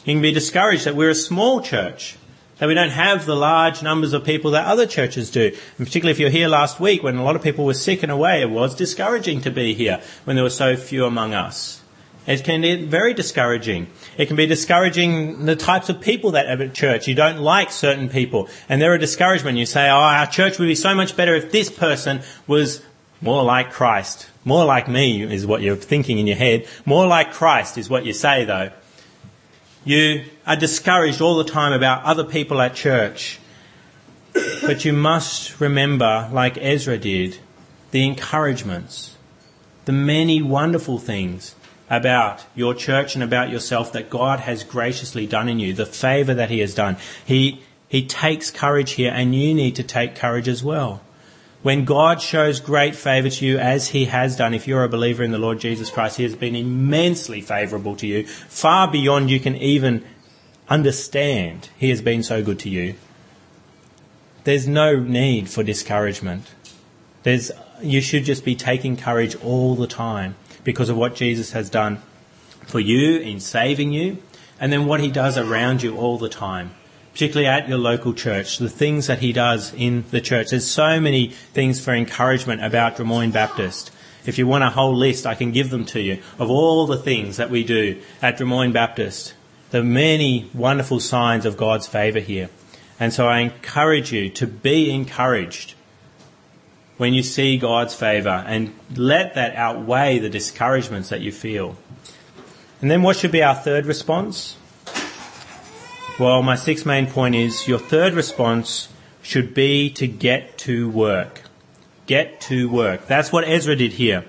You 0.08 0.13
can 0.13 0.22
be 0.22 0.32
discouraged 0.32 0.86
that 0.86 0.96
we're 0.96 1.10
a 1.10 1.15
small 1.15 1.60
church, 1.60 2.15
that 2.60 2.67
we 2.67 2.74
don't 2.74 2.91
have 2.91 3.26
the 3.26 3.36
large 3.36 3.84
numbers 3.84 4.13
of 4.13 4.24
people 4.24 4.52
that 4.52 4.65
other 4.65 4.86
churches 4.86 5.30
do. 5.30 5.52
And 5.78 5.86
particularly 5.86 6.12
if 6.12 6.20
you're 6.20 6.30
here 6.30 6.48
last 6.48 6.80
week 6.80 7.04
when 7.04 7.17
a 7.17 7.24
lot 7.26 7.36
of 7.36 7.43
people 7.43 7.65
were 7.65 7.74
sick 7.74 8.04
and 8.04 8.12
away, 8.12 8.41
it 8.41 8.50
was 8.50 8.74
discouraging 8.74 9.41
to 9.41 9.52
be 9.52 9.74
here 9.74 10.02
when 10.24 10.38
there 10.38 10.46
were 10.46 10.50
so 10.50 10.78
few 10.78 11.04
among 11.04 11.34
us. 11.34 11.82
It 12.26 12.46
can 12.46 12.62
be 12.62 12.86
very 12.86 13.13
discouraging. 13.13 13.88
It 14.17 14.28
can 14.28 14.38
be 14.38 14.46
discouraging 14.46 15.46
the 15.46 15.58
types 15.58 15.89
of 15.89 16.00
people 16.00 16.32
that 16.32 16.48
have 16.48 16.62
at 16.62 16.74
church. 16.74 17.10
You 17.10 17.13
don't 17.13 17.39
like 17.39 17.70
certain 17.70 18.08
people, 18.08 18.48
and 18.70 18.82
they're 18.82 18.93
a 18.93 19.00
discouragement. 19.00 19.58
You 19.58 19.65
say, 19.65 19.89
"Oh, 19.89 19.96
our 19.96 20.28
church 20.28 20.58
would 20.58 20.67
be 20.67 20.76
so 20.76 20.96
much 20.96 21.17
better 21.17 21.36
if 21.36 21.52
this 21.52 21.70
person 21.70 22.22
was 22.46 22.82
more 23.20 23.43
like 23.43 23.74
Christ." 23.74 24.28
More 24.46 24.63
like 24.63 24.88
me 24.88 25.22
is 25.24 25.46
what 25.46 25.62
you're 25.62 25.76
thinking 25.76 26.17
in 26.17 26.28
your 26.28 26.38
head. 26.38 26.65
More 26.86 27.08
like 27.08 27.34
Christ 27.34 27.78
is 27.78 27.89
what 27.89 28.06
you 28.06 28.13
say, 28.13 28.46
though. 28.46 28.72
You 29.88 30.26
are 30.45 30.58
discouraged 30.58 31.21
all 31.21 31.38
the 31.38 31.50
time 31.50 31.71
about 31.71 32.04
other 32.04 32.26
people 32.26 32.60
at 32.60 32.76
church. 32.76 33.39
But 34.34 34.84
you 34.84 34.91
must 34.91 35.62
remember, 35.62 36.30
like 36.34 36.58
Ezra 36.58 36.97
did, 36.97 37.38
the 37.91 38.06
encouragements, 38.06 39.15
the 39.86 39.93
many 39.93 40.41
wonderful 40.41 41.00
things 41.00 41.56
about 41.89 42.43
your 42.54 42.73
church 42.73 43.15
and 43.15 43.23
about 43.23 43.50
yourself 43.50 43.93
that 43.93 44.10
God 44.10 44.41
has 44.41 44.65
graciously 44.65 45.26
done 45.26 45.47
in 45.47 45.58
you, 45.58 45.71
the 45.71 45.86
favour 45.86 46.34
that 46.34 46.50
He 46.50 46.60
has 46.60 46.76
done. 46.76 46.97
He, 47.26 47.63
he 47.88 48.06
takes 48.06 48.52
courage 48.52 48.91
here, 48.91 49.13
and 49.15 49.34
you 49.34 49.54
need 49.54 49.78
to 49.78 49.84
take 49.84 50.15
courage 50.15 50.50
as 50.50 50.62
well. 50.62 51.00
When 51.63 51.86
God 51.86 52.22
shows 52.22 52.60
great 52.60 52.96
favour 52.96 53.30
to 53.30 53.46
you, 53.46 53.58
as 53.58 53.89
He 53.89 54.06
has 54.06 54.36
done, 54.36 54.54
if 54.54 54.67
you're 54.67 54.84
a 54.84 54.89
believer 54.89 55.24
in 55.24 55.32
the 55.32 55.39
Lord 55.39 55.60
Jesus 55.60 55.89
Christ, 55.89 56.17
He 56.17 56.24
has 56.24 56.36
been 56.36 56.56
immensely 56.56 57.41
favourable 57.41 57.96
to 57.96 58.08
you, 58.08 58.28
far 58.28 58.89
beyond 58.89 59.32
you 59.32 59.39
can 59.39 59.56
even 59.56 60.06
understand. 60.70 61.70
He 61.78 61.89
has 61.89 62.02
been 62.02 62.22
so 62.22 62.43
good 62.43 62.60
to 62.60 62.70
you. 62.70 62.96
There's 64.43 64.67
no 64.67 65.00
need 65.00 65.50
for 65.50 65.63
discouragement. 65.63 66.54
There's, 67.24 67.52
you 67.82 68.02
should 68.02 68.24
just 68.24 68.46
be 68.46 68.56
taking 68.56 68.96
courage 68.96 69.36
all 69.38 69.76
the 69.76 69.88
time 69.88 70.36
because 70.63 70.89
of 70.89 70.96
what 70.96 71.15
Jesus 71.15 71.52
has 71.52 71.70
done 71.70 72.02
for 72.65 72.80
you 72.80 73.17
in 73.17 73.39
saving 73.39 73.91
you, 73.91 74.20
and 74.60 74.72
then 74.72 74.86
what 74.86 75.00
He 75.00 75.10
does 75.10 75.38
around 75.38 75.82
you 75.82 75.98
all 75.98 76.17
the 76.17 76.30
time 76.30 76.72
particularly 77.18 77.48
at 77.48 77.68
your 77.68 77.80
local 77.80 78.14
church, 78.14 78.60
the 78.60 78.70
things 78.70 79.08
that 79.08 79.18
he 79.18 79.34
does 79.34 79.74
in 79.74 80.06
the 80.12 80.22
church. 80.22 80.52
There's 80.52 80.68
so 80.68 81.00
many 81.00 81.30
things 81.30 81.84
for 81.84 81.92
encouragement 81.92 82.64
about 82.64 82.96
Drummoyne 82.96 83.32
Baptist. 83.32 83.90
If 84.28 84.38
you 84.38 84.46
want 84.46 84.64
a 84.64 84.70
whole 84.70 84.96
list, 84.96 85.26
I 85.26 85.34
can 85.34 85.52
give 85.52 85.72
them 85.72 85.84
to 85.86 86.00
you 86.00 86.22
of 86.38 86.52
all 86.52 86.86
the 86.86 86.96
things 86.96 87.38
that 87.38 87.50
we 87.50 87.64
do 87.64 88.00
at 88.22 88.38
Drummoyne 88.38 88.72
Baptist. 88.72 89.34
The 89.72 89.82
many 89.82 90.48
wonderful 90.54 91.00
signs 91.00 91.48
of 91.48 91.58
God's 91.58 91.88
favour 91.88 92.20
here. 92.20 92.52
And 93.00 93.12
so 93.12 93.28
I 93.28 93.40
encourage 93.40 94.12
you 94.12 94.30
to 94.30 94.46
be 94.46 94.92
encouraged 94.92 95.74
when 96.98 97.16
you 97.16 97.24
see 97.24 97.58
God's 97.58 97.96
favour 97.96 98.46
and 98.46 98.76
let 98.96 99.34
that 99.34 99.56
outweigh 99.56 100.20
the 100.20 100.30
discouragements 100.30 101.10
that 101.10 101.22
you 101.22 101.32
feel. 101.32 101.78
And 102.80 102.92
then 102.92 103.02
what 103.02 103.18
should 103.18 103.32
be 103.32 103.42
our 103.42 103.56
third 103.56 103.88
response? 103.88 104.56
Well, 106.20 106.42
my 106.42 106.56
sixth 106.56 106.84
main 106.84 107.06
point 107.06 107.36
is 107.36 107.68
your 107.68 107.78
third 107.78 108.16
response 108.16 108.90
should 109.22 109.54
be 109.54 109.92
to 109.92 110.08
get 110.08 110.58
to 110.60 110.90
work. 110.90 111.44
Get 112.08 112.42
to 112.42 112.68
work. 112.70 113.06
That's 113.06 113.32
what 113.32 113.48
Ezra 113.48 113.76
did 113.76 113.94
here. 113.94 114.26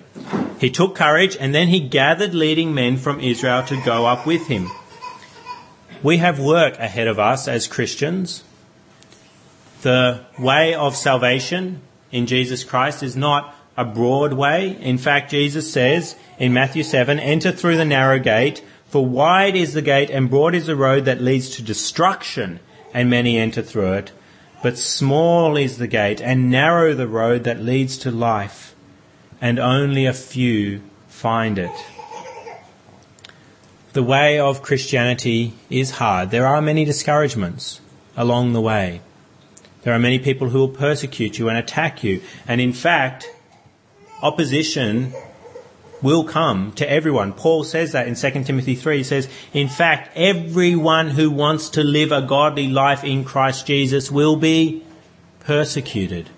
He 0.61 0.69
took 0.69 0.95
courage 0.95 1.35
and 1.41 1.55
then 1.55 1.69
he 1.69 1.81
gathered 1.81 2.35
leading 2.35 2.75
men 2.75 2.99
from 2.99 3.21
Israel 3.21 3.63
to 3.63 3.83
go 3.87 4.05
up 4.05 4.27
with 4.27 4.49
him. 4.49 4.69
We 6.03 6.19
have 6.19 6.39
work 6.39 6.79
ahead 6.79 7.07
of 7.07 7.19
us 7.19 7.49
as 7.49 7.67
Christians. 7.67 8.45
The 9.81 10.27
way 10.39 10.75
of 10.75 10.95
salvation 10.95 11.81
in 12.13 12.27
Jesus 12.27 12.65
Christ 12.65 13.03
is 13.03 13.17
not 13.17 13.55
a 13.79 13.87
broad 13.87 14.35
way. 14.35 14.77
In 14.79 14.99
fact, 14.99 15.31
Jesus 15.31 15.73
says 15.73 16.17
in 16.39 16.53
Matthew 16.53 16.83
7, 16.83 17.19
enter 17.19 17.51
through 17.51 17.79
the 17.79 17.87
narrow 17.87 18.19
gate, 18.19 18.63
for 18.89 19.05
wide 19.05 19.57
is 19.57 19.75
the 19.75 19.83
gate 19.83 20.11
and 20.11 20.31
broad 20.31 20.55
is 20.55 20.67
the 20.67 20.77
road 20.77 21.05
that 21.05 21.21
leads 21.21 21.51
to 21.57 21.63
destruction, 21.63 22.61
and 22.95 23.11
many 23.11 23.39
enter 23.39 23.63
through 23.63 23.93
it. 23.93 24.13
But 24.63 24.79
small 24.79 25.57
is 25.57 25.79
the 25.79 25.87
gate 25.87 26.21
and 26.21 26.51
narrow 26.51 26.95
the 26.95 27.07
road 27.07 27.45
that 27.45 27.61
leads 27.61 27.99
to 27.99 28.11
life, 28.11 28.75
and 29.41 29.59
only 29.59 30.07
a 30.07 30.13
few 30.13 30.83
find 31.07 31.59
it. 31.59 31.71
The 33.93 34.03
way 34.03 34.39
of 34.39 34.63
Christianity 34.63 35.55
is 35.71 35.93
hard. 35.93 36.31
There 36.31 36.47
are 36.47 36.63
many 36.63 36.85
discouragements 36.85 37.81
along 38.17 38.53
the 38.53 38.61
way. 38.61 39.01
There 39.83 39.93
are 39.93 39.99
many 39.99 40.19
people 40.19 40.51
who 40.51 40.59
will 40.59 40.69
persecute 40.69 41.39
you 41.39 41.49
and 41.49 41.57
attack 41.57 42.05
you. 42.05 42.21
And 42.47 42.61
in 42.61 42.73
fact, 42.73 43.31
opposition 44.23 45.15
will 46.03 46.25
come 46.25 46.73
to 46.73 46.91
everyone. 46.91 47.33
Paul 47.33 47.65
says 47.65 47.93
that 47.93 48.07
in 48.07 48.15
2 48.15 48.45
Timothy 48.45 48.75
3. 48.75 48.99
He 48.99 49.05
says, 49.05 49.29
in 49.53 49.69
fact, 49.69 50.11
everyone 50.15 51.11
who 51.11 51.31
wants 51.31 51.71
to 51.71 51.83
live 51.83 52.13
a 52.13 52.23
godly 52.23 52.69
life 52.69 53.05
in 53.05 53.25
Christ 53.25 53.67
Jesus 53.67 54.11
will 54.11 54.37
be 54.37 54.83
persecuted. 55.41 56.31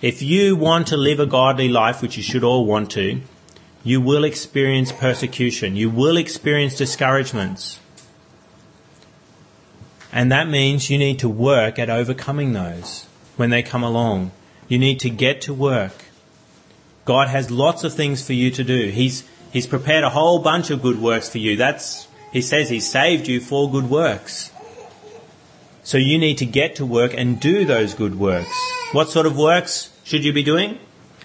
If 0.00 0.22
you 0.22 0.54
want 0.54 0.86
to 0.88 0.96
live 0.96 1.18
a 1.18 1.26
godly 1.26 1.68
life, 1.68 2.00
which 2.00 2.16
you 2.16 2.22
should 2.22 2.44
all 2.44 2.64
want 2.64 2.90
to, 2.92 3.20
you 3.82 4.00
will 4.00 4.24
experience 4.24 4.92
persecution. 4.92 5.76
You 5.76 5.90
will 5.90 6.16
experience 6.16 6.76
discouragements. 6.76 7.80
And 10.12 10.32
that 10.32 10.48
means 10.48 10.88
you 10.88 10.98
need 10.98 11.18
to 11.18 11.28
work 11.28 11.78
at 11.78 11.90
overcoming 11.90 12.52
those 12.52 13.06
when 13.36 13.50
they 13.50 13.62
come 13.62 13.82
along. 13.82 14.30
You 14.68 14.78
need 14.78 15.00
to 15.00 15.10
get 15.10 15.40
to 15.42 15.54
work. 15.54 16.04
God 17.08 17.28
has 17.28 17.50
lots 17.50 17.84
of 17.84 17.94
things 17.94 18.22
for 18.22 18.34
you 18.34 18.50
to 18.50 18.62
do. 18.62 18.90
He's, 18.90 19.26
he's 19.50 19.66
prepared 19.66 20.04
a 20.04 20.10
whole 20.10 20.40
bunch 20.40 20.68
of 20.68 20.82
good 20.82 21.00
works 21.00 21.30
for 21.30 21.38
you. 21.38 21.56
That's, 21.56 22.06
he 22.34 22.42
says 22.42 22.68
he 22.68 22.80
saved 22.80 23.28
you 23.28 23.40
for 23.40 23.70
good 23.70 23.88
works. 23.88 24.52
So 25.82 25.96
you 25.96 26.18
need 26.18 26.36
to 26.36 26.44
get 26.44 26.76
to 26.76 26.84
work 26.84 27.14
and 27.16 27.40
do 27.40 27.64
those 27.64 27.94
good 27.94 28.18
works. 28.18 28.54
What 28.92 29.08
sort 29.08 29.24
of 29.24 29.38
works 29.38 29.90
should 30.04 30.22
you 30.22 30.34
be 30.34 30.42
doing? 30.42 30.78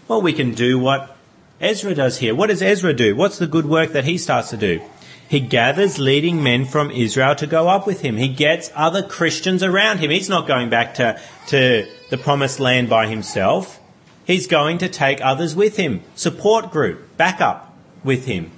Well, 0.07 0.21
we 0.21 0.31
can 0.31 0.53
do 0.53 0.79
what 0.79 1.17
Ezra 1.59 1.93
does 1.93 2.17
here. 2.19 2.33
What 2.33 2.47
does 2.47 2.61
Ezra 2.61 2.93
do? 2.93 3.13
What's 3.13 3.37
the 3.37 3.45
good 3.45 3.65
work 3.65 3.91
that 3.91 4.05
he 4.05 4.17
starts 4.17 4.51
to 4.51 4.57
do? 4.57 4.81
He 5.27 5.41
gathers 5.41 5.99
leading 5.99 6.41
men 6.41 6.63
from 6.63 6.91
Israel 6.91 7.35
to 7.35 7.45
go 7.45 7.67
up 7.67 7.85
with 7.85 7.99
him. 7.99 8.15
He 8.15 8.29
gets 8.29 8.71
other 8.73 9.03
Christians 9.03 9.61
around 9.61 9.97
him. 9.97 10.11
He's 10.11 10.29
not 10.29 10.47
going 10.47 10.69
back 10.69 10.93
to, 10.93 11.19
to 11.47 11.89
the 12.09 12.17
promised 12.17 12.61
land 12.61 12.87
by 12.87 13.07
himself. 13.07 13.81
He's 14.25 14.47
going 14.47 14.77
to 14.79 14.89
take 14.89 15.19
others 15.21 15.55
with 15.55 15.77
him. 15.77 16.01
Support 16.15 16.71
group, 16.71 17.17
backup 17.17 17.75
with 18.03 18.25
him. 18.25 18.51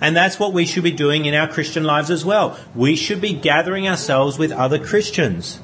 And 0.00 0.14
that's 0.14 0.38
what 0.38 0.52
we 0.52 0.66
should 0.66 0.84
be 0.84 0.92
doing 0.92 1.24
in 1.24 1.34
our 1.34 1.48
Christian 1.48 1.84
lives 1.84 2.10
as 2.10 2.24
well. 2.24 2.58
We 2.74 2.96
should 2.96 3.20
be 3.20 3.32
gathering 3.32 3.88
ourselves 3.88 4.38
with 4.38 4.52
other 4.52 4.78
Christians. 4.78 5.60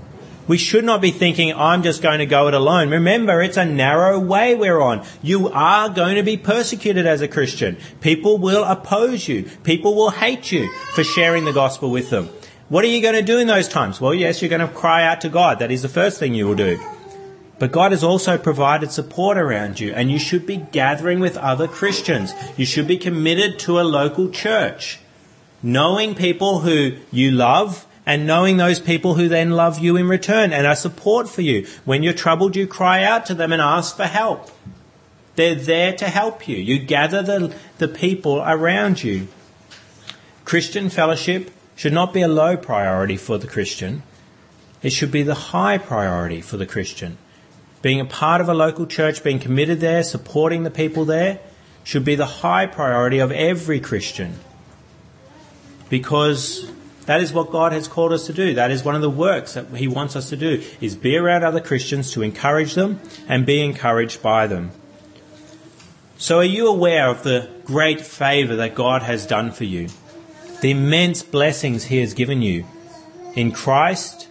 We 0.48 0.58
should 0.58 0.85
not 0.85 1.00
be 1.00 1.12
thinking, 1.12 1.52
I'm 1.54 1.82
just 1.82 2.02
going 2.02 2.18
to 2.18 2.26
go 2.26 2.48
it 2.48 2.54
alone. 2.54 2.90
Remember, 2.90 3.40
it's 3.40 3.56
a 3.56 3.64
narrow 3.64 4.18
way 4.18 4.54
we're 4.56 4.80
on. 4.80 5.04
You 5.22 5.48
are 5.50 5.88
going 5.88 6.16
to 6.16 6.24
be 6.24 6.37
persecuted 6.37 7.06
as 7.06 7.20
a 7.20 7.28
Christian. 7.28 7.76
People 8.00 8.38
will 8.38 8.64
oppose 8.64 9.28
you. 9.28 9.44
People 9.62 9.94
will 9.94 10.11
hate 10.11 10.50
you 10.50 10.72
for 10.94 11.04
sharing 11.04 11.44
the 11.44 11.52
gospel 11.52 11.90
with 11.90 12.11
them. 12.11 12.28
What 12.68 12.85
are 12.85 12.88
you 12.88 13.02
going 13.02 13.14
to 13.14 13.22
do 13.22 13.38
in 13.38 13.46
those 13.46 13.68
times? 13.68 14.00
Well, 14.00 14.14
yes, 14.14 14.42
you're 14.42 14.48
going 14.48 14.66
to 14.66 14.74
cry 14.74 15.04
out 15.04 15.20
to 15.20 15.28
God. 15.28 15.61
That 15.61 15.70
is 15.70 15.82
the 15.82 15.88
first 15.88 16.18
thing 16.18 16.35
you 16.35 16.46
will 16.46 16.56
do. 16.56 16.80
But 17.62 17.70
God 17.70 17.92
has 17.92 18.03
also 18.03 18.38
provided 18.38 18.90
support 18.90 19.38
around 19.38 19.79
you, 19.79 19.92
and 19.92 20.11
you 20.11 20.18
should 20.18 20.46
be 20.46 20.57
gathering 20.57 21.20
with 21.20 21.37
other 21.37 21.68
Christians. 21.68 22.35
You 22.57 22.66
should 22.66 22.88
be 22.88 22.98
committed 22.98 23.61
to 23.61 23.79
a 23.79 23.87
local 23.87 24.31
church, 24.31 24.98
knowing 25.62 26.16
people 26.16 26.62
who 26.62 26.96
you 27.12 27.31
love 27.31 27.87
and 28.05 28.27
knowing 28.27 28.57
those 28.57 28.81
people 28.81 29.14
who 29.14 29.29
then 29.29 29.53
love 29.53 29.79
you 29.79 29.96
in 29.96 30.09
return 30.09 30.53
and 30.53 30.66
are 30.66 30.75
support 30.75 31.29
for 31.29 31.42
you. 31.42 31.64
When 31.85 32.03
you're 32.03 32.14
troubled, 32.14 32.57
you 32.57 32.66
cry 32.66 33.05
out 33.05 33.27
to 33.27 33.35
them 33.37 33.53
and 33.53 33.62
ask 33.62 33.96
for 33.96 34.07
help. 34.07 34.51
They're 35.37 35.55
there 35.55 35.92
to 35.92 36.09
help 36.09 36.48
you. 36.48 36.57
You 36.57 36.81
gather 36.81 37.22
the, 37.22 37.55
the 37.79 37.87
people 37.87 38.42
around 38.44 39.05
you. 39.05 39.29
Christian 40.44 40.90
fellowship 40.90 41.53
should 41.77 41.92
not 41.92 42.12
be 42.12 42.22
a 42.22 42.27
low 42.27 42.57
priority 42.57 43.16
for 43.16 43.38
the 43.38 43.46
Christian. 43.46 44.03
It 44.83 44.90
should 44.90 45.12
be 45.12 45.22
the 45.22 45.53
high 45.55 45.79
priority 45.79 46.40
for 46.40 46.57
the 46.57 46.66
Christian. 46.66 47.18
Being 47.82 48.00
a 48.00 48.04
part 48.04 48.40
of 48.40 48.48
a 48.48 48.54
local 48.54 48.86
church, 48.86 49.22
being 49.22 49.40
committed 49.40 49.80
there, 49.80 50.02
supporting 50.02 50.62
the 50.62 50.70
people 50.70 51.04
there, 51.04 51.40
should 51.84 52.04
be 52.04 52.14
the 52.14 52.26
high 52.26 52.66
priority 52.66 53.18
of 53.18 53.32
every 53.32 53.80
Christian. 53.80 54.36
Because 55.90 56.70
that 57.06 57.20
is 57.20 57.32
what 57.32 57.50
God 57.50 57.72
has 57.72 57.88
called 57.88 58.12
us 58.12 58.26
to 58.26 58.32
do. 58.32 58.54
That 58.54 58.70
is 58.70 58.84
one 58.84 58.94
of 58.94 59.02
the 59.02 59.10
works 59.10 59.54
that 59.54 59.66
He 59.74 59.88
wants 59.88 60.14
us 60.14 60.28
to 60.30 60.36
do, 60.36 60.62
is 60.80 60.94
be 60.94 61.16
around 61.16 61.42
other 61.42 61.60
Christians 61.60 62.12
to 62.12 62.22
encourage 62.22 62.74
them 62.74 63.00
and 63.28 63.44
be 63.44 63.60
encouraged 63.60 64.22
by 64.22 64.46
them. 64.46 64.70
So 66.18 66.38
are 66.38 66.44
you 66.44 66.68
aware 66.68 67.08
of 67.08 67.24
the 67.24 67.50
great 67.64 68.00
favour 68.00 68.54
that 68.56 68.76
God 68.76 69.02
has 69.02 69.26
done 69.26 69.50
for 69.50 69.64
you? 69.64 69.88
The 70.60 70.70
immense 70.70 71.24
blessings 71.24 71.84
He 71.84 71.98
has 71.98 72.14
given 72.14 72.42
you 72.42 72.64
in 73.34 73.50
Christ 73.50 74.28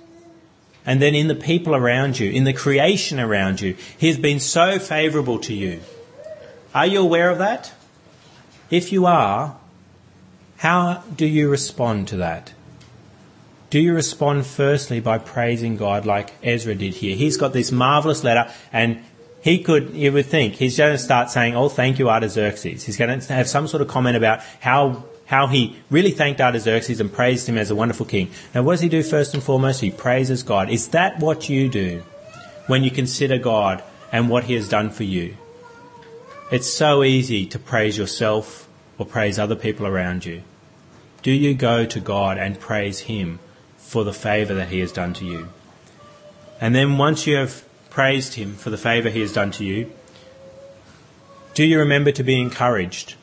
and 0.85 1.01
then 1.01 1.15
in 1.15 1.27
the 1.27 1.35
people 1.35 1.75
around 1.75 2.19
you, 2.19 2.31
in 2.31 2.43
the 2.43 2.53
creation 2.53 3.19
around 3.19 3.61
you. 3.61 3.75
He 3.97 4.07
has 4.07 4.17
been 4.17 4.39
so 4.39 4.79
favourable 4.79 5.39
to 5.39 5.53
you. 5.53 5.81
Are 6.73 6.85
you 6.85 7.01
aware 7.01 7.29
of 7.29 7.37
that? 7.37 7.73
If 8.69 8.91
you 8.91 9.05
are, 9.05 9.57
how 10.57 11.03
do 11.15 11.25
you 11.25 11.49
respond 11.49 12.07
to 12.09 12.17
that? 12.17 12.53
Do 13.69 13.79
you 13.79 13.93
respond 13.93 14.45
firstly 14.45 14.99
by 14.99 15.17
praising 15.17 15.77
God 15.77 16.05
like 16.05 16.33
Ezra 16.43 16.75
did 16.75 16.95
here? 16.95 17.15
He's 17.15 17.37
got 17.37 17.53
this 17.53 17.71
marvelous 17.71 18.23
letter 18.23 18.51
and 18.73 19.03
he 19.41 19.63
could, 19.63 19.91
you 19.93 20.11
would 20.11 20.27
think, 20.27 20.55
he's 20.55 20.77
going 20.77 20.91
to 20.91 20.97
start 20.97 21.29
saying, 21.29 21.55
oh, 21.55 21.67
thank 21.67 21.97
you, 21.97 22.09
Artaxerxes. 22.09 22.83
He's 22.83 22.97
going 22.97 23.19
to 23.19 23.33
have 23.33 23.49
some 23.49 23.67
sort 23.67 23.81
of 23.81 23.87
comment 23.87 24.15
about 24.15 24.41
how, 24.59 25.03
how 25.31 25.47
he 25.47 25.75
really 25.89 26.11
thanked 26.11 26.39
Artaxerxes 26.39 26.99
and 26.99 27.11
praised 27.11 27.47
him 27.49 27.57
as 27.57 27.71
a 27.71 27.75
wonderful 27.75 28.05
king. 28.05 28.29
Now, 28.53 28.61
what 28.61 28.73
does 28.73 28.81
he 28.81 28.89
do 28.89 29.01
first 29.01 29.33
and 29.33 29.41
foremost? 29.41 29.81
He 29.81 29.89
praises 29.89 30.43
God. 30.43 30.69
Is 30.69 30.89
that 30.89 31.19
what 31.19 31.49
you 31.49 31.69
do 31.69 32.03
when 32.67 32.83
you 32.83 32.91
consider 32.91 33.39
God 33.39 33.83
and 34.11 34.29
what 34.29 34.43
he 34.43 34.53
has 34.53 34.69
done 34.69 34.91
for 34.91 35.03
you? 35.03 35.35
It's 36.51 36.71
so 36.71 37.03
easy 37.03 37.47
to 37.47 37.57
praise 37.57 37.97
yourself 37.97 38.67
or 38.99 39.05
praise 39.05 39.39
other 39.39 39.55
people 39.55 39.87
around 39.87 40.25
you. 40.25 40.43
Do 41.23 41.31
you 41.31 41.55
go 41.55 41.85
to 41.85 41.99
God 41.99 42.37
and 42.37 42.59
praise 42.59 42.99
him 42.99 43.39
for 43.91 44.05
the 44.05 44.13
favour 44.13 44.53
that 44.53 44.69
he 44.69 44.79
has 44.79 44.93
done 44.93 45.13
to 45.13 45.25
you. 45.25 45.49
And 46.61 46.73
then 46.73 46.97
once 46.97 47.27
you 47.27 47.35
have 47.35 47.65
praised 47.89 48.35
him 48.35 48.55
for 48.55 48.69
the 48.69 48.77
favour 48.77 49.09
he 49.09 49.19
has 49.19 49.33
done 49.33 49.51
to 49.51 49.65
you, 49.65 49.91
do 51.53 51.65
you 51.65 51.77
remember 51.77 52.13
to 52.13 52.23
be 52.23 52.39
encouraged? 52.39 53.15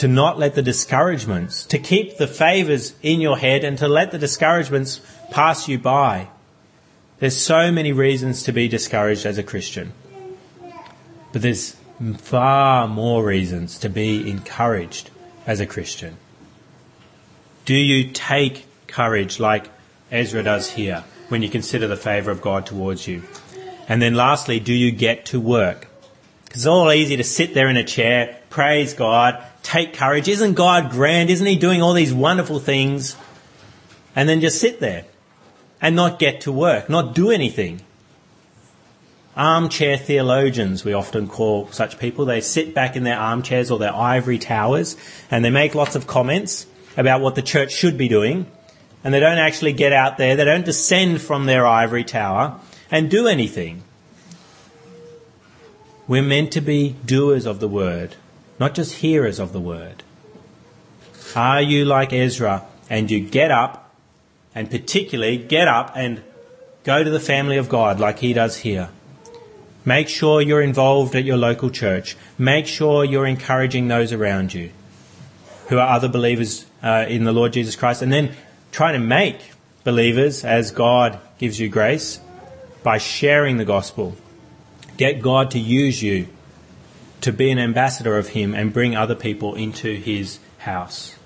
To 0.00 0.08
not 0.08 0.38
let 0.38 0.54
the 0.54 0.62
discouragements, 0.62 1.66
to 1.66 1.78
keep 1.78 2.16
the 2.16 2.26
favours 2.26 2.94
in 3.02 3.20
your 3.20 3.36
head 3.36 3.64
and 3.64 3.76
to 3.76 3.86
let 3.86 4.12
the 4.12 4.18
discouragements 4.18 5.02
pass 5.30 5.68
you 5.68 5.78
by. 5.78 6.28
There's 7.18 7.36
so 7.36 7.70
many 7.70 7.92
reasons 7.92 8.42
to 8.44 8.52
be 8.52 8.66
discouraged 8.66 9.26
as 9.26 9.36
a 9.36 9.42
Christian. 9.42 9.92
But 11.34 11.42
there's 11.42 11.76
far 12.16 12.88
more 12.88 13.22
reasons 13.22 13.78
to 13.80 13.90
be 13.90 14.30
encouraged 14.30 15.10
as 15.46 15.60
a 15.60 15.66
Christian. 15.66 16.16
Do 17.66 17.74
you 17.74 18.10
take 18.10 18.66
courage 18.86 19.38
like 19.38 19.68
Ezra 20.10 20.42
does 20.42 20.70
here 20.70 21.04
when 21.28 21.42
you 21.42 21.50
consider 21.50 21.86
the 21.86 21.98
favour 21.98 22.30
of 22.30 22.40
God 22.40 22.64
towards 22.64 23.06
you? 23.06 23.22
And 23.86 24.00
then 24.00 24.14
lastly, 24.14 24.60
do 24.60 24.72
you 24.72 24.92
get 24.92 25.26
to 25.26 25.38
work? 25.38 25.88
Because 26.46 26.62
it's 26.62 26.66
all 26.66 26.90
easy 26.90 27.18
to 27.18 27.22
sit 27.22 27.52
there 27.52 27.68
in 27.68 27.76
a 27.76 27.84
chair, 27.84 28.38
praise 28.48 28.94
God, 28.94 29.44
take 29.62 29.94
courage. 29.94 30.28
Isn't 30.28 30.54
God 30.54 30.90
grand? 30.90 31.30
Isn't 31.30 31.46
He 31.46 31.56
doing 31.56 31.82
all 31.82 31.94
these 31.94 32.12
wonderful 32.12 32.58
things? 32.58 33.16
And 34.16 34.28
then 34.28 34.40
just 34.40 34.60
sit 34.60 34.80
there 34.80 35.04
and 35.80 35.96
not 35.96 36.18
get 36.18 36.42
to 36.42 36.52
work, 36.52 36.88
not 36.90 37.14
do 37.14 37.30
anything. 37.30 37.80
armchair 39.36 39.96
theologians, 39.96 40.84
we 40.84 40.92
often 40.92 41.28
call 41.28 41.68
such 41.70 41.98
people. 41.98 42.24
They 42.24 42.40
sit 42.40 42.74
back 42.74 42.96
in 42.96 43.04
their 43.04 43.18
armchairs 43.18 43.70
or 43.70 43.78
their 43.78 43.94
ivory 43.94 44.38
towers 44.38 44.96
and 45.30 45.44
they 45.44 45.50
make 45.50 45.74
lots 45.74 45.94
of 45.94 46.06
comments 46.06 46.66
about 46.96 47.20
what 47.20 47.36
the 47.36 47.42
church 47.42 47.72
should 47.72 47.96
be 47.96 48.08
doing. 48.08 48.46
And 49.02 49.14
they 49.14 49.20
don't 49.20 49.38
actually 49.38 49.72
get 49.72 49.92
out 49.94 50.18
there, 50.18 50.36
they 50.36 50.44
don't 50.44 50.66
descend 50.66 51.22
from 51.22 51.46
their 51.46 51.66
ivory 51.66 52.04
tower 52.04 52.60
and 52.90 53.10
do 53.10 53.26
anything. 53.26 53.82
We're 56.06 56.22
meant 56.22 56.52
to 56.52 56.60
be 56.60 56.96
doers 57.06 57.46
of 57.46 57.60
the 57.60 57.68
word, 57.68 58.16
not 58.60 58.74
just 58.74 58.96
hearers 58.96 59.40
of 59.40 59.52
the 59.54 59.60
word. 59.60 60.02
Are 61.34 61.62
you 61.62 61.86
like 61.86 62.12
Ezra 62.12 62.66
and 62.90 63.10
you 63.10 63.18
get 63.20 63.50
up 63.50 63.94
and 64.54 64.70
particularly 64.70 65.38
get 65.38 65.66
up 65.66 65.92
and 65.96 66.22
go 66.84 67.02
to 67.02 67.10
the 67.10 67.20
family 67.20 67.56
of 67.56 67.70
God 67.70 67.98
like 67.98 68.18
he 68.18 68.34
does 68.34 68.58
here? 68.58 68.90
Make 69.84 70.08
sure 70.08 70.42
you're 70.42 70.60
involved 70.60 71.16
at 71.16 71.24
your 71.24 71.38
local 71.38 71.70
church. 71.70 72.16
Make 72.36 72.66
sure 72.66 73.02
you're 73.02 73.26
encouraging 73.26 73.88
those 73.88 74.12
around 74.12 74.52
you 74.52 74.70
who 75.68 75.78
are 75.78 75.88
other 75.96 76.08
believers 76.08 76.66
uh, 76.82 77.06
in 77.08 77.24
the 77.24 77.32
Lord 77.32 77.54
Jesus 77.54 77.76
Christ. 77.76 78.02
And 78.02 78.12
then 78.12 78.34
try 78.72 78.92
to 78.92 78.98
make 78.98 79.40
believers 79.84 80.44
as 80.44 80.70
God 80.70 81.18
gives 81.38 81.58
you 81.58 81.70
grace 81.70 82.20
by 82.82 82.98
sharing 82.98 83.56
the 83.56 83.64
gospel. 83.64 84.16
Get 84.98 85.22
God 85.22 85.52
to 85.52 85.58
use 85.58 86.02
you 86.02 86.28
to 87.20 87.32
be 87.32 87.50
an 87.50 87.58
ambassador 87.58 88.16
of 88.16 88.28
Him 88.28 88.54
and 88.54 88.72
bring 88.72 88.96
other 88.96 89.14
people 89.14 89.54
into 89.54 89.94
His 89.94 90.38
house. 90.58 91.16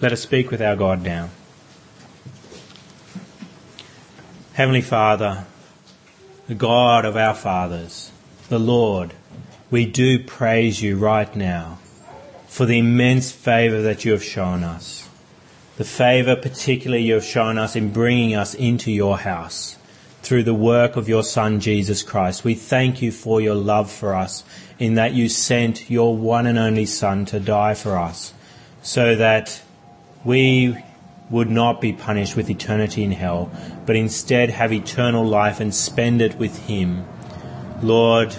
Let 0.00 0.12
us 0.12 0.22
speak 0.22 0.50
with 0.50 0.60
our 0.60 0.76
God 0.76 1.02
now. 1.02 1.30
Heavenly 4.54 4.82
Father, 4.82 5.46
the 6.46 6.54
God 6.54 7.04
of 7.04 7.16
our 7.16 7.34
fathers, 7.34 8.12
the 8.48 8.58
Lord, 8.58 9.14
we 9.70 9.86
do 9.86 10.22
praise 10.22 10.82
you 10.82 10.96
right 10.96 11.34
now 11.34 11.78
for 12.46 12.66
the 12.66 12.78
immense 12.78 13.32
favour 13.32 13.80
that 13.80 14.04
you 14.04 14.12
have 14.12 14.22
shown 14.22 14.62
us. 14.62 15.08
The 15.78 15.84
favour 15.84 16.36
particularly 16.36 17.02
you 17.04 17.14
have 17.14 17.24
shown 17.24 17.56
us 17.56 17.74
in 17.74 17.92
bringing 17.92 18.34
us 18.34 18.54
into 18.54 18.92
your 18.92 19.18
house 19.18 19.78
through 20.22 20.44
the 20.44 20.54
work 20.54 20.96
of 20.96 21.08
your 21.08 21.22
Son 21.22 21.60
Jesus 21.60 22.02
Christ. 22.02 22.44
We 22.44 22.54
thank 22.54 23.02
you 23.02 23.12
for 23.12 23.40
your 23.40 23.54
love 23.54 23.90
for 23.90 24.14
us 24.14 24.44
in 24.78 24.94
that 24.94 25.12
you 25.12 25.28
sent 25.28 25.90
your 25.90 26.16
one 26.16 26.46
and 26.46 26.58
only 26.58 26.86
Son 26.86 27.24
to 27.26 27.40
die 27.40 27.74
for 27.74 27.98
us 27.98 28.32
so 28.82 29.14
that 29.16 29.62
we 30.24 30.76
would 31.30 31.50
not 31.50 31.80
be 31.80 31.92
punished 31.92 32.36
with 32.36 32.50
eternity 32.50 33.02
in 33.02 33.12
hell, 33.12 33.50
but 33.86 33.96
instead 33.96 34.50
have 34.50 34.72
eternal 34.72 35.24
life 35.24 35.60
and 35.60 35.74
spend 35.74 36.20
it 36.20 36.36
with 36.36 36.66
Him. 36.66 37.04
Lord, 37.82 38.36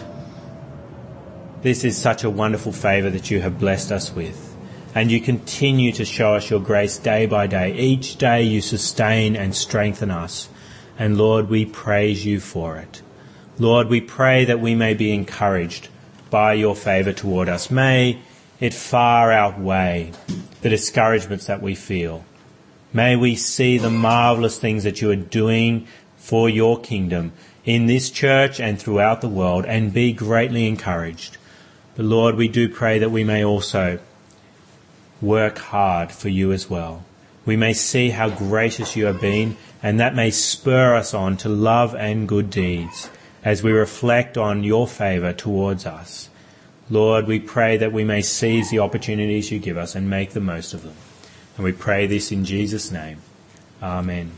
this 1.64 1.84
is 1.84 1.98
such 1.98 2.24
a 2.24 2.30
wonderful 2.30 2.72
favour 2.72 3.10
that 3.10 3.32
you 3.32 3.42
have 3.42 3.60
blessed 3.60 3.92
us 3.92 4.14
with. 4.14 4.56
And 4.96 5.12
you 5.12 5.20
continue 5.20 5.92
to 5.94 6.06
show 6.06 6.36
us 6.36 6.50
your 6.52 6.60
grace 6.60 6.98
day 7.00 7.26
by 7.26 7.48
day. 7.48 7.74
Each 7.74 8.16
day 8.16 8.44
you 8.44 8.62
sustain 8.62 9.36
and 9.36 9.56
strengthen 9.56 10.12
us. 10.12 10.50
And 10.98 11.18
Lord, 11.18 11.50
we 11.50 11.66
praise 11.66 12.26
you 12.26 12.40
for 12.40 12.78
it. 12.78 13.02
Lord, 13.60 13.88
we 13.88 14.02
pray 14.02 14.46
that 14.46 14.60
we 14.60 14.76
may 14.76 14.94
be 14.94 15.14
encouraged 15.14 15.90
by 16.30 16.54
your 16.54 16.76
favour 16.76 17.14
toward 17.14 17.50
us. 17.50 17.70
May 17.70 18.20
it 18.60 18.74
far 18.74 19.32
outweigh 19.32 20.12
the 20.62 20.70
discouragements 20.70 21.48
that 21.48 21.62
we 21.62 21.76
feel. 21.76 22.24
May 22.92 23.16
we 23.16 23.36
see 23.36 23.78
the 23.78 23.90
marvelous 23.90 24.60
things 24.60 24.84
that 24.84 25.02
you 25.02 25.10
are 25.10 25.16
doing 25.16 25.88
for 26.18 26.50
your 26.50 26.80
kingdom 26.80 27.34
in 27.66 27.86
this 27.88 28.10
church 28.10 28.60
and 28.60 28.80
throughout 28.80 29.22
the 29.22 29.30
world 29.30 29.66
and 29.66 29.94
be 29.94 30.14
greatly 30.14 30.68
encouraged. 30.68 31.38
But 31.96 32.06
Lord, 32.06 32.36
we 32.36 32.48
do 32.48 32.70
pray 32.70 33.00
that 33.00 33.12
we 33.12 33.24
may 33.24 33.44
also 33.44 34.00
work 35.22 35.58
hard 35.58 36.12
for 36.12 36.30
you 36.30 36.52
as 36.52 36.70
well. 36.70 37.06
We 37.46 37.56
may 37.56 37.74
see 37.74 38.12
how 38.12 38.30
gracious 38.30 38.96
you 38.96 39.06
have 39.06 39.20
been 39.20 39.58
and 39.84 40.00
that 40.00 40.16
may 40.16 40.32
spur 40.32 40.96
us 40.96 41.14
on 41.14 41.36
to 41.38 41.50
love 41.50 41.94
and 41.94 42.28
good 42.28 42.50
deeds 42.50 43.10
as 43.44 43.62
we 43.62 43.74
reflect 43.74 44.38
on 44.38 44.64
your 44.64 44.88
favour 44.88 45.34
towards 45.34 45.86
us. 45.86 46.30
Lord, 46.90 47.28
we 47.28 47.40
pray 47.40 47.76
that 47.78 47.92
we 47.92 48.06
may 48.06 48.22
seize 48.22 48.70
the 48.70 48.80
opportunities 48.80 49.52
you 49.52 49.60
give 49.60 49.78
us 49.78 49.94
and 49.94 50.10
make 50.10 50.32
the 50.32 50.40
most 50.40 50.74
of 50.74 50.84
them. 50.84 50.96
And 51.58 51.66
we 51.66 51.74
pray 51.74 52.08
this 52.08 52.32
in 52.32 52.46
Jesus' 52.46 52.92
name. 52.92 53.22
Amen. 53.82 54.32